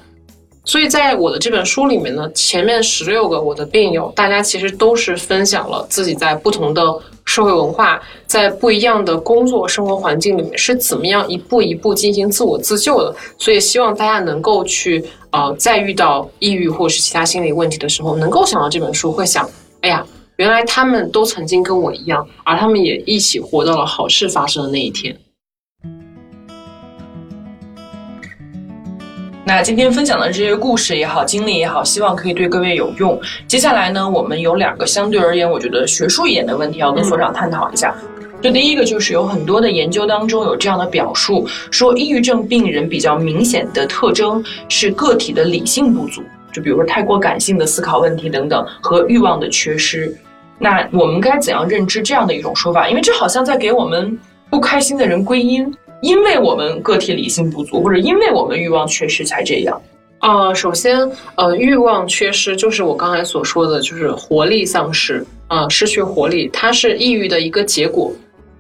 [0.68, 6.82] 所以在我的这本书里面呢，前面十六个我的病友，大家其实都是分享了自己在不同的
[7.24, 13.16] 社会文化，在不一样的工作生活环境里面是怎么样一步一步进行自我自救的。
[13.38, 19.48] 所以希望大家能够去呃，在遇到抑郁或是其他心理问题的时候，能够想到这本书，会想，
[19.82, 20.04] 哎呀，
[20.38, 25.16] 原来他们都曾经跟我一样，而他们也一起活到了好事发生的那一天。
[29.46, 33.18] 那今天分享的这些故事也好，经历也好，希望可以对各位有用。
[33.48, 37.96] 接下来呢，我们有两个相对而言，我觉得学术一点的问题要跟所长探讨一下。
[38.42, 46.22] 就第一个，就是有很多的研究当中有这样的表述，说抑郁症病人比较明显的特征是个体的理性不足，
[46.56, 50.16] 就比如说太过感性的思考问题等等，和欲望的缺失。
[50.58, 52.88] 那我们该怎样认知这样的一种说法？
[52.88, 54.18] 因为这好像在给我们
[54.50, 55.72] 不开心的人归因。
[56.02, 59.82] 因为我们个体理性不足，或者因为我们欲望缺失才这样。
[60.20, 68.12] 呃，首先，呃，欲望缺失就是我刚才所说的，就是活力丧失，啊，失去活力，它是抑郁的一个结果。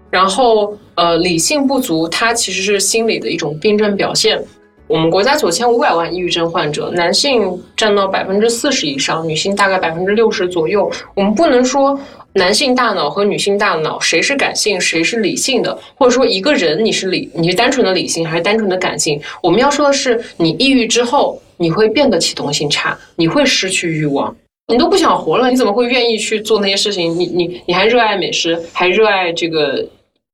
[0.09, 4.41] 然后，呃，理性不足，它其实是心理的一种病症表现。
[4.87, 10.91] 我们国家九千五百万抑郁症患者，男性占到百分之四十以上，女性大概百分之六十左右。
[11.15, 11.99] 我们不能说。
[12.37, 15.79] 男性大脑和女性大脑谁是感性，谁是理性的？
[15.95, 19.17] 或者说一个人你是理，你是单纯的理性还是单纯的感性？
[19.41, 24.35] 我们要说的是，你抑郁之后你会变得启动性差，你会失去欲望，
[24.67, 27.17] 你都不想活了，你怎么会愿意去做那些事情？
[27.17, 29.87] 你你你还热爱美食，还热爱这个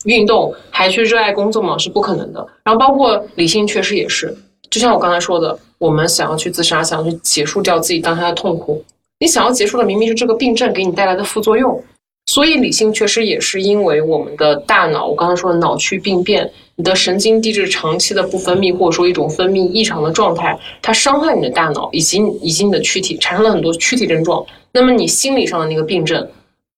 [0.06, 1.78] 运动，还去热爱工作吗？
[1.78, 2.46] 是不可能的。
[2.64, 4.36] 然后包括理性确实也是，
[4.70, 8.84] 就像我刚才说的，我们想要去自杀，想要去结束掉自己当下的痛苦。
[9.20, 11.84] 你想要结束的明明是这个病症给你带来的副作用，
[12.26, 24.44] 所以理性确实也是因为我们的大脑，我刚才说的脑区病变，你的神经递质长期的不分泌，或者说一种分泌异常的状态，它伤害你的大脑以及以及你的躯体，产生了很多躯体症状。
[24.72, 26.28] 那么你心理上的那个病症，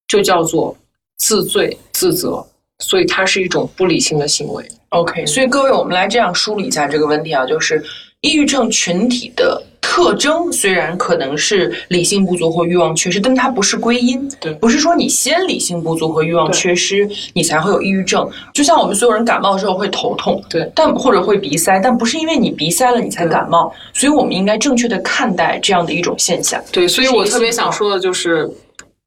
[0.09, 0.75] 就叫做
[1.17, 2.45] 自罪自责，
[2.83, 4.63] 所以它是一种不理性的行为。
[4.89, 7.83] OK，所以各位，我们来这样梳理一下这个问题啊，就是
[8.21, 9.63] 抑郁症群体的。
[9.85, 14.27] 特征虽然可能是理性不足或欲望缺失，但它不是归因。
[14.39, 18.27] 对，不是说你先理性不足和欲望缺失，你才会有抑郁症。
[18.53, 23.71] 就像我们所有人感冒之后会头痛，对，但或者会鼻塞，但不是因为你鼻塞了你才感冒。
[23.93, 26.59] 所以我们应该正确的看待这样的一种现象。
[26.71, 28.49] 对，所以我特别想说的就是，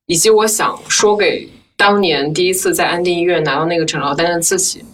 [0.06, 4.84] 以及我想说给当年第一次在安定医院拿到那个诊疗单的自己。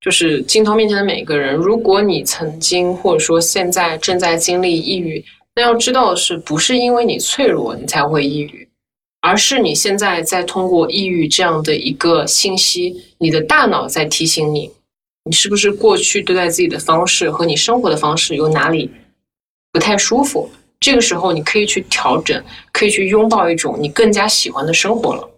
[0.00, 5.24] 就是镜头面前的每一个人，如果你曾经或者说现在正在经历抑郁，
[5.56, 8.68] 那要知道的是，不是因为你脆弱你才会抑郁，
[9.22, 14.70] 而是你现在在通过抑郁这样的一个信息，你的大脑在提醒你，
[15.24, 18.90] 你是不是过去对待自己的方式和你生活的方式有哪里
[19.72, 20.50] 不太舒服？
[20.80, 25.30] 这个时候你可以去调整，可以去拥抱一种你更加喜欢的生活了。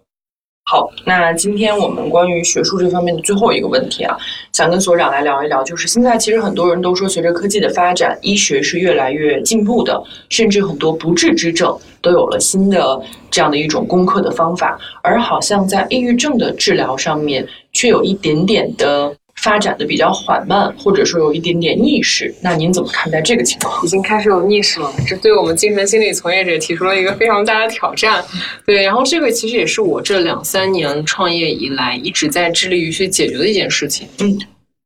[0.69, 4.17] 好，那今天我们关于学术这方面的最后一个问题啊，
[4.51, 13.01] 想跟所长来聊一聊，就是现在其实很多人都说，随着科技的发展，医学是越来越进步的，甚至很多不治之症都有了新的
[13.31, 19.15] 这样的一种攻克的方法，而好像在抑郁症的治疗上面，却有一点点的。
[19.41, 23.83] 发展的比较缓慢，或者说有一点点逆势，那您怎么看待这个情况？
[23.85, 28.23] 已经开始有逆势了，这对我们精神心理从业者提出了一个非常大的挑战。
[28.65, 34.07] 对，然后这个其实也是我这两三年创业以来一直在致力于去解决的一件事情。
[34.19, 34.37] 嗯，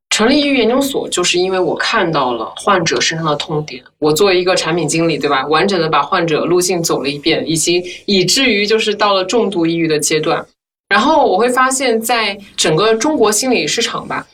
[0.10, 3.82] 成立抑郁研究所，就是因为我看到了患者身上的痛点。
[4.00, 5.48] 我作为一个产品经理，对吧？
[5.48, 10.46] 完整的把患者路径走了一遍，以及以至于就是到了重度抑郁的阶段。
[10.90, 14.28] 然后我会发现，在整个中国心理市场吧。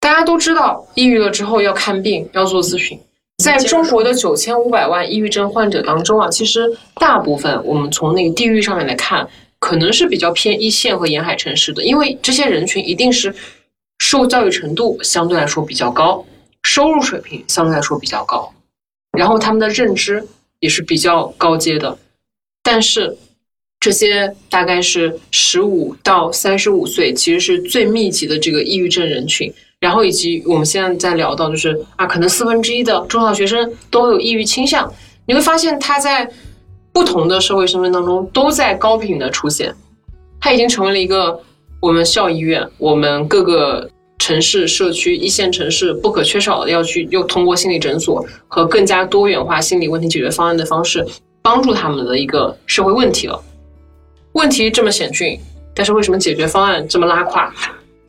[0.00, 2.98] 大家都知道，抑郁了之后要看病，要做咨询。
[3.44, 9.28] 在中国的九千五百万抑郁症患者当中啊，其实大部分我们从那个地域上面来看，
[9.58, 13.34] 可能是比较偏一线和沿海城市的，因为这些人群一定是
[13.98, 16.24] 受教育程度相对来说比较高，
[16.62, 18.52] 收入水平相对来说比较高，
[19.16, 20.26] 然后他们的认知
[20.60, 21.98] 也是比较高阶的，
[22.62, 23.16] 但是
[23.78, 29.52] 这些大概是十五到三十五岁，其实是最密集的这个抑郁症人群。
[29.80, 34.92] 然后以及我们现在在聊到，就是啊，可能四分之一的中小学生都有抑郁倾向。
[35.26, 36.30] 你会发现他在
[36.92, 39.74] 不同的社会身份当中都在高频的出现，
[40.38, 41.40] 他已经成为了一个
[41.80, 51.06] 我们校医院、我们各个城市社区一线城市不可缺少的要去又通过心理诊所和更加多元化心理问题解决方案的方式
[51.40, 53.42] 帮助他们的一个社会问题了。
[54.32, 55.40] 问题这么险峻，
[55.74, 57.50] 但是为什么解决方案这么拉胯？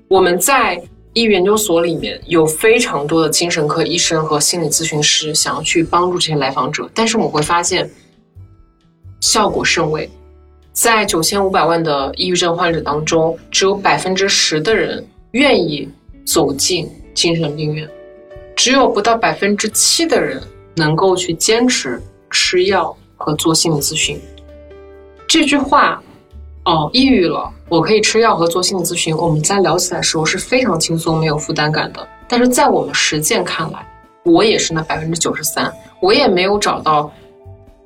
[0.09, 0.84] 我们在。
[1.14, 7.89] 医研究所里面有非常多的精神科医生和心理咨询师想要去帮助这些来访者，但是我们会发现
[9.20, 10.09] 效果甚微。
[10.72, 15.89] 在九千五百万的抑郁症患者当中，只有百分之十的人愿意
[16.26, 17.86] 走进精神病院，
[18.55, 20.41] 只有不到百分之七的人
[20.76, 24.18] 能够去坚持吃药和做心理咨询。
[25.28, 26.01] 这句话。
[26.64, 29.18] 哦，抑郁了，我可以吃药和做心理咨询。
[29.18, 32.07] 我们在聊起来的时候是非常轻松、没有负担感的。
[32.28, 33.84] 但是在我们实践看来，
[34.24, 37.12] 我也是那百分之九十三，我也没有找到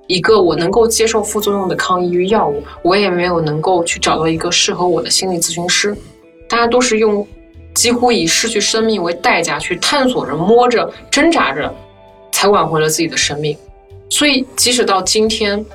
[0.08, 5.96] 一个我能够接受副作用的抗抑郁药物，我也没有能够去找到一个适合我的心理咨询师。
[6.50, 7.26] 大家都是用
[7.74, 11.74] 几乎以失去生命为代价去探索着、摸着、挣扎着，
[12.34, 13.58] 才挽回了自己的生命。
[14.10, 15.66] 所以，即使到今天。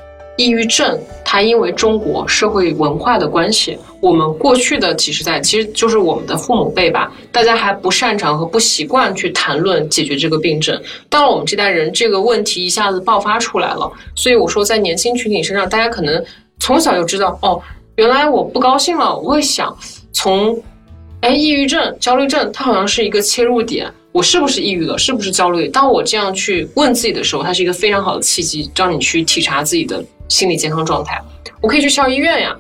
[0.41, 10.80] 抑郁症，它因为中国社会文化的关系，我们过去的几十代，其实就是我们的父母辈吧，大家还不擅长和不习惯去谈论解决这个病症。
[11.11, 13.93] 到了我们这代人，这个问题一下子爆发出来了。
[14.16, 16.24] 所以我说，在年轻群体身上，大家可能
[16.59, 17.61] 从小就知道，哦，
[17.97, 19.76] 原来我不高兴了，我会想
[20.11, 20.59] 从，
[21.20, 23.93] 哎，抑郁症、焦虑症，它好像是一个切入点。
[24.12, 24.98] 我是不是抑郁了？
[24.98, 25.68] 是不是焦虑？
[25.68, 31.20] 当我这样去问自己的时候，它是一个非常好的契机，让你去体察自己的心理健康状态。
[31.61, 32.56] 我可以去校医院呀。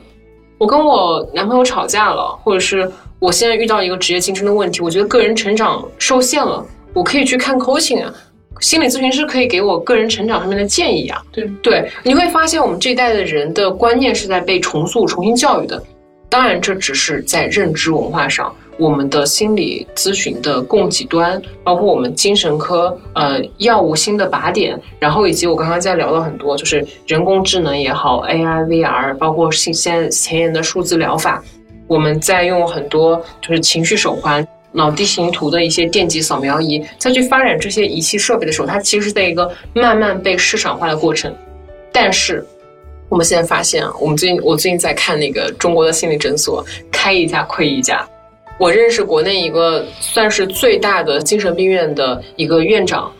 [0.58, 8.14] 我跟我男朋友吵架了，或者是我现在遇到一个职业竞争的问题，我觉得个人成长受限了，我可以去看 coaching 啊。
[8.60, 11.20] 心理咨询师可以给我个人成长上面的建议啊。
[11.32, 15.82] 对对，你会发现我们这一代的人的观念是在被重塑、重新教育的。
[16.28, 18.54] 当然，这只是在认知文化上。
[18.78, 31.42] 我们的心理咨询的供给端，包括我们精神科呃药物新的靶点，然后以及我刚刚在聊了很多，就是人工智能也好，AI、VR，包括现现在前沿的数字疗法，
[31.86, 41.34] 我们在用很多就是情绪手环、脑地形图的一些电极扫描仪，再去发展这些仪器设备的时候，它其实是在一个慢慢被市场化的过程。
[41.92, 42.46] 但是
[43.08, 48.08] 我们现在发现啊，我们最近我最近在看那个中国的心理诊所，开一家亏一家。
[48.60, 53.10] 我认识国内一个算是最大的精神病院的一个院长，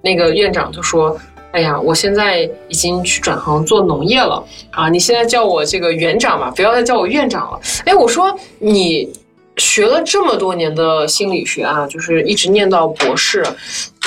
[0.00, 1.14] 那个院长就说
[1.52, 4.88] ：“哎呀，我现在已经去转行做农业了啊！
[4.88, 9.12] 你现在叫我这个园长吧，不要再叫我院长了。”哎，我说你
[9.58, 13.44] 学了这么多年的心理学啊，就是一直念到博士，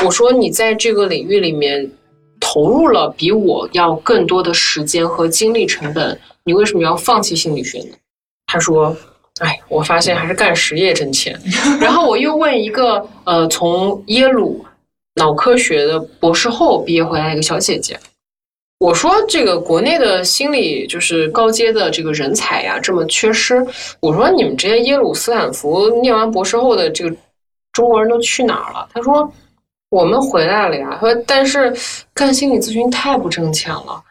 [0.03, 1.91] 我说你在这个领域里面
[2.39, 7.95] 投入了比我要更多的时间和精力成本，你为什么要放弃心理学呢？
[8.47, 8.97] 他说。
[9.39, 11.39] 哎，我发现还是干实业挣钱。
[11.79, 14.63] 然后我又问一个呃，从耶鲁
[15.15, 17.99] 脑科学的博士后毕业回来一个小姐姐，
[18.79, 23.65] 我说这个国内的心理就是高阶的这个人才呀这么缺失，
[23.99, 27.15] 我说你们这些耶鲁斯坦福念完博士后的这个
[27.73, 28.87] 中国人都去哪儿了？
[28.93, 29.31] 他说
[29.89, 30.97] 我们回来了呀。
[30.99, 31.73] 说但是
[32.13, 34.03] 干心理咨询太不挣钱了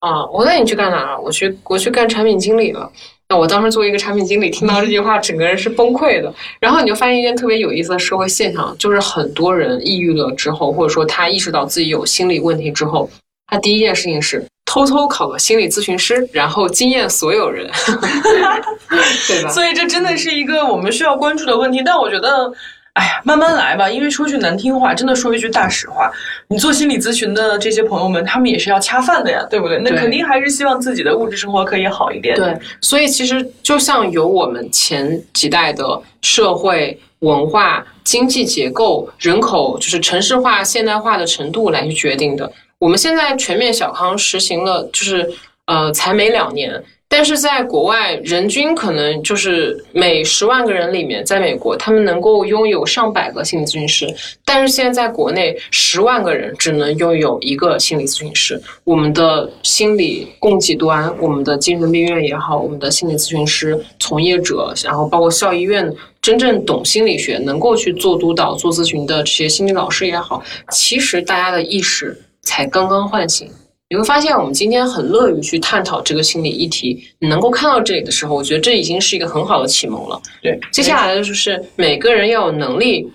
[0.00, 0.24] 啊。
[0.32, 1.20] 我那你去干哪了？
[1.20, 2.90] 我去我去干产品经理了。
[3.30, 6.32] 那我当时作为一个产品经理，听到这句话，整个人是崩溃的。
[6.58, 13.10] 然后你就发现一件特别有意思的社会现象，就是很多人抑郁了之后，或者说他意识到自己有心理问题之后，
[13.46, 17.70] 他第一件事情是偷偷考个心理咨询师，然后惊艳所有人，
[19.28, 19.50] 对吧？
[19.50, 21.82] 所以这真的是一个我们需要关注的问题。
[21.84, 22.52] 但我觉得。
[22.94, 23.88] 哎呀，慢慢来吧。
[23.88, 26.10] 因为说句难听话，真的说一句大实话，
[26.48, 29.78] 你做心理咨询的这些朋友们，他们也是要恰饭的呀，对不对？
[29.78, 32.34] 那肯定还是希望自己的物质生活可以好一点。
[32.36, 35.84] 对，所以其实就像由我们前几代的
[36.22, 42.50] 社会文化、经济结构、人口，就是城市化、现代化的程度来去决定的。
[42.78, 45.28] 我们现在全面小康实行了，就是
[45.66, 54.06] 呃，才没两年，但是在国外，人均可能就是每十万个人里面，在美国，他们能够拥有上百个心理咨询师。
[54.44, 58.60] 但是现在在国内，十万个人只能拥有一个心理咨询师。
[58.84, 65.90] 我们的心理供给端，我们的精神病院也好，我们的心理咨询师从业者，然后包括校医院
[66.20, 73.50] 真正懂心理学、能够去做督导、做咨询的这些心理老师也好，其实大家的意识才刚刚唤醒。
[73.90, 77.02] 你会发现，我们今天很乐于去探讨这个心理议题。
[77.20, 80.20] 你能够看到这里的时候，我觉得这已经是一个很好的启蒙了。
[80.42, 83.10] 对，接下来的就是每个人要有能力。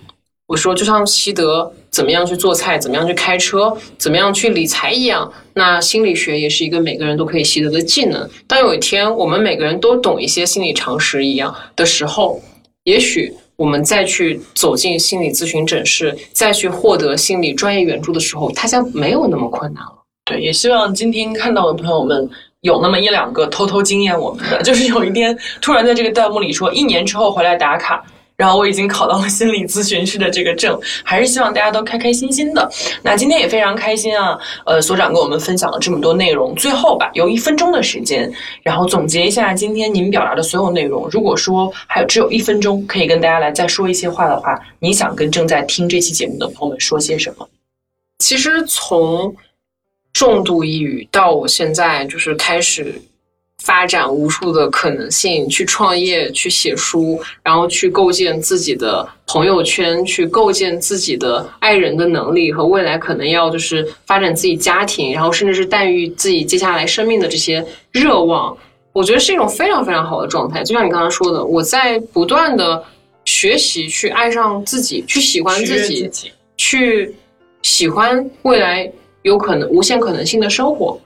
[0.46, 8.28] 我说，就像习得怎么样去做菜、怎么样去开车、怎么样去理财一样，那心理学也是一个每个人都可以习得的技能。
[8.48, 12.42] 当有一天我们每个人都懂一些心理常识一样的时候，
[12.82, 20.03] 也许我们再去走进心理咨询诊室，再去获得心理专业援助的时候，它将没有那么困难了。
[20.24, 22.28] 对，也希望今天看到的朋友们
[22.62, 28.02] 有那么一两个偷偷惊艳我们的，就是有一天突然在这个弹幕里说一年之后回来打卡，
[28.36, 32.66] 然后我已经考到了心理咨询师的这个证，还是希望大家都开开心心的。
[33.02, 38.32] 那今天也非常开心啊，呃，所长跟我们分享了这么多内容，最后吧，有一分钟的时间，
[38.62, 41.06] 然后总结一下今天您表达的所有内容。
[41.12, 47.46] 如果说还有只有一分钟可以跟大家来再说一些话的话，你想跟正在听这期节目的朋友们说些什么？
[48.20, 49.36] 其实从
[50.14, 52.94] 重度抑郁到我现在就是开始
[53.62, 68.56] 发展无数的可能性，去创业，去写书，然后去构建自己的朋友圈，去构建自己的爱人的能力和未来可能要就是发展自己家庭，然后甚至是诞育自己接下来生命的这些热望，
[68.92, 70.62] 我觉得是一种非常非常好的状态。
[70.62, 72.84] 就像你刚刚说的，我在不断的
[73.24, 76.10] 学习，去爱上自己，去喜欢自己，
[76.56, 77.14] 去
[77.62, 78.92] 喜欢未来。
[79.24, 81.00] 有可能无限可能性的生活，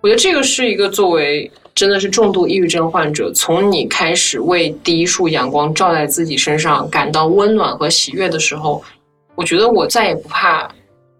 [0.00, 8.82] 我觉得这个是一个作为真的是重度抑郁症患者，从你开始为第一束阳光照在自己身上感到温暖和喜悦的时候，
[9.34, 10.66] 我觉得我再也不怕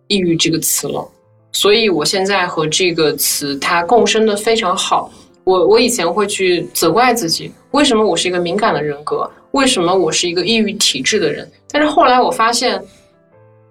[0.06, 1.06] 抑郁这个词了。
[1.52, 5.10] 所以我现在和这个词它共生的非常好。
[5.44, 11.46] 我我以前会去责怪自己，为什么我是一个敏感的人格，为什么我是一个抑郁体质的人？
[11.70, 12.82] 但是后来我发现。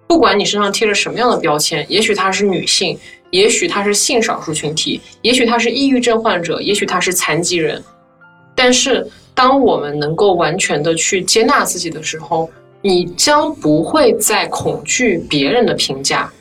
[0.08, 2.98] 不管你身上贴着什么样的标签，也许她是女性，
[3.30, 7.80] 也许她是性少数群体，也许她是抑郁症患者，也许她是残疾人。
[8.56, 16.32] 但是，当我们能够完全的去接纳自己的时候，你将不会再恐惧别人的评价。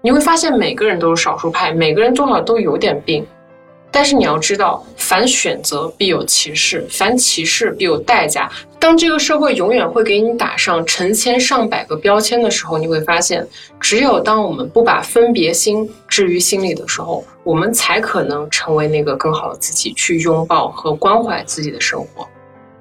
[0.00, 3.24] 你会发现，每个人都是少数派，每个人多少都有点病。
[3.90, 8.50] 但是你要知道，凡选择必有歧视，凡歧视必有代价。
[8.82, 13.46] 当这个社会永远会给你打上成千上百个标签的时候，你会发现，
[13.78, 22.26] 只有当我们不把分别心置于心里的时候，我们才可能成为那个更好的自己，去拥抱和关怀自己的生活。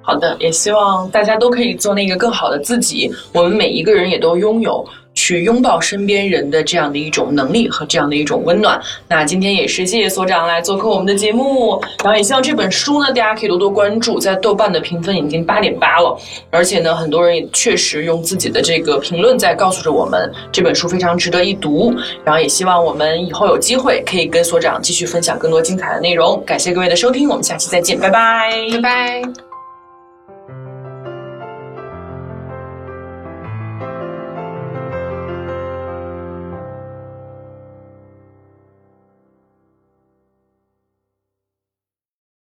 [0.02, 3.14] 好的，也希望大家都可以做那个更好的自己。
[3.32, 4.84] 我们每一个人也都拥有。
[5.32, 8.80] 去拥抱身边人的这样的一种能力和这样的一种温暖。
[9.08, 14.20] 那今天也是谢谢所长来做客我们的节目，然后也希望这本书呢，大家可以多多关注。
[14.20, 21.94] 在豆瓣的评分已经八点八了，而且呢，很多人也确实用自己的这个评论在告诉着我们这本书非常值得一读。
[22.26, 26.44] 然后也希望我们以后有机会可以跟所长继续分享更多精彩的内容。
[26.46, 29.51] 感谢各位的收听，我们下期再见，拜拜，拜拜。